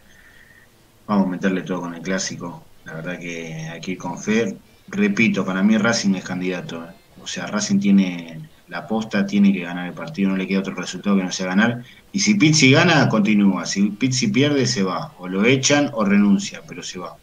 [1.08, 2.64] Vamos a meterle todo con el clásico.
[2.84, 4.58] La verdad que aquí con fe.
[4.90, 6.84] Repito, para mí Racing es candidato.
[6.84, 6.90] ¿eh?
[7.22, 10.76] O sea, Racing tiene la posta, tiene que ganar el partido, no le queda otro
[10.76, 11.84] resultado que no sea ganar.
[12.12, 13.66] Y si Pizzi gana, continúa.
[13.66, 15.14] Si Pizzi pierde, se va.
[15.18, 17.16] O lo echan o renuncia, pero se va.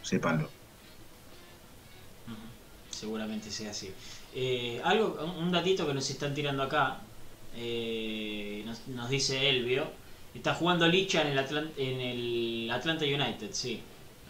[0.00, 0.55] Sépanlo.
[2.98, 3.92] Seguramente sea así.
[4.34, 6.98] Eh, algo, un datito que nos están tirando acá,
[7.56, 9.86] eh, nos, nos dice Elvio
[10.36, 11.38] Está jugando Licha en el,
[11.78, 13.80] en el Atlanta United, sí.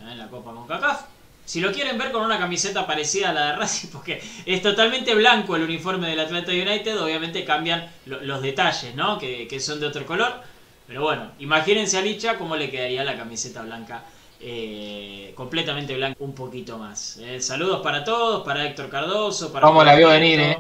[0.01, 0.13] ¿eh?
[0.13, 1.05] En la Copa CONCACAF.
[1.45, 5.15] Si lo quieren ver con una camiseta parecida a la de Racing, porque es totalmente
[5.15, 9.19] blanco el uniforme del Atlanta United, obviamente cambian los detalles, ¿no?
[9.19, 10.43] Que, son de otro color.
[10.87, 14.05] Pero bueno, imagínense a Licha cómo le quedaría la camiseta blanca,
[14.41, 17.17] eh, completamente blanca, un poquito más.
[17.19, 17.41] ¿eh?
[17.41, 19.67] saludos para todos, para Héctor Cardoso, para...
[19.67, 20.59] ¿Cómo la vio venir, eh?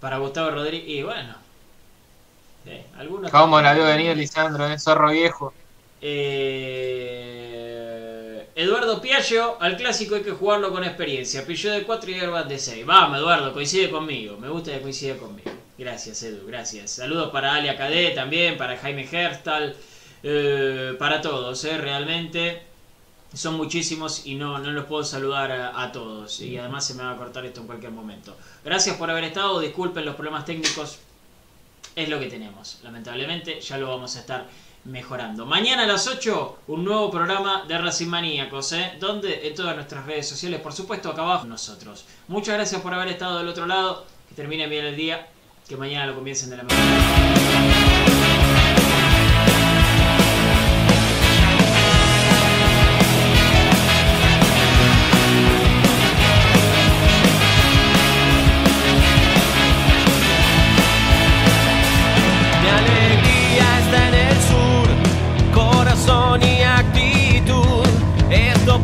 [0.00, 0.88] Para Gustavo Rodríguez.
[0.88, 1.34] Y bueno,
[3.30, 4.78] ¿Cómo la vio venir Lisandro, eh?
[4.78, 5.54] Zorro viejo.
[8.54, 11.46] Eduardo Piaggio, al clásico hay que jugarlo con experiencia.
[11.46, 12.14] Pillo de 4 y
[12.48, 12.84] de 6.
[12.84, 14.36] Vamos, Eduardo, coincide conmigo.
[14.36, 15.52] Me gusta que coincide conmigo.
[15.78, 16.90] Gracias, Edu, gracias.
[16.90, 19.76] Saludos para Alia Cadé también, para Jaime Herstal,
[20.98, 22.75] para todos, realmente.
[23.34, 26.40] Son muchísimos y no, no los puedo saludar a, a, todos.
[26.40, 28.36] Y además se me va a cortar esto en cualquier momento.
[28.64, 29.60] Gracias por haber estado.
[29.60, 30.98] Disculpen los problemas técnicos
[31.96, 32.78] es lo que tenemos.
[32.82, 34.46] Lamentablemente ya lo vamos a estar
[34.84, 35.46] mejorando.
[35.46, 38.92] Mañana a las 8, un nuevo programa de Racing Maníacos, ¿eh?
[39.00, 42.04] donde en todas nuestras redes sociales, por supuesto, acá abajo nosotros.
[42.28, 44.06] Muchas gracias por haber estado del otro lado.
[44.28, 45.26] Que termine bien el día.
[45.66, 48.35] Que mañana lo comiencen de la mejor manera.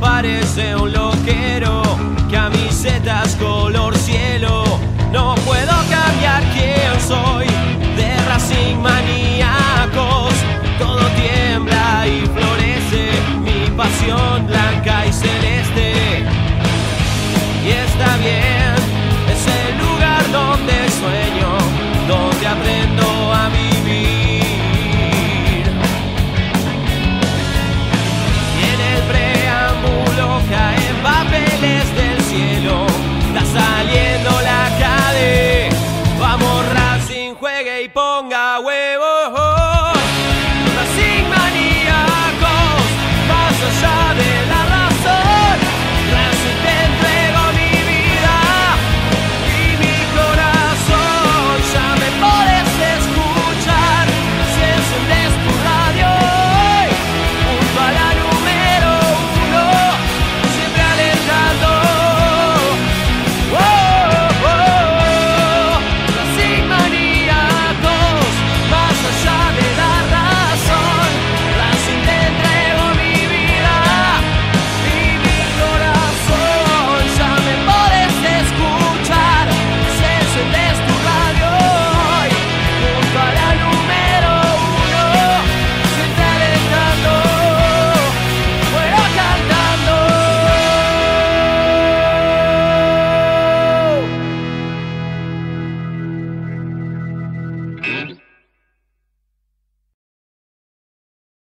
[0.03, 1.81] parece un loquero,
[2.29, 4.65] camisetas color cielo,
[5.13, 7.47] no puedo cambiar quién soy,
[7.97, 10.35] de Racing maníacos,
[10.77, 13.11] todo tiembla y florece,
[13.45, 15.52] mi pasión blanca y celeste.
[31.63, 32.02] says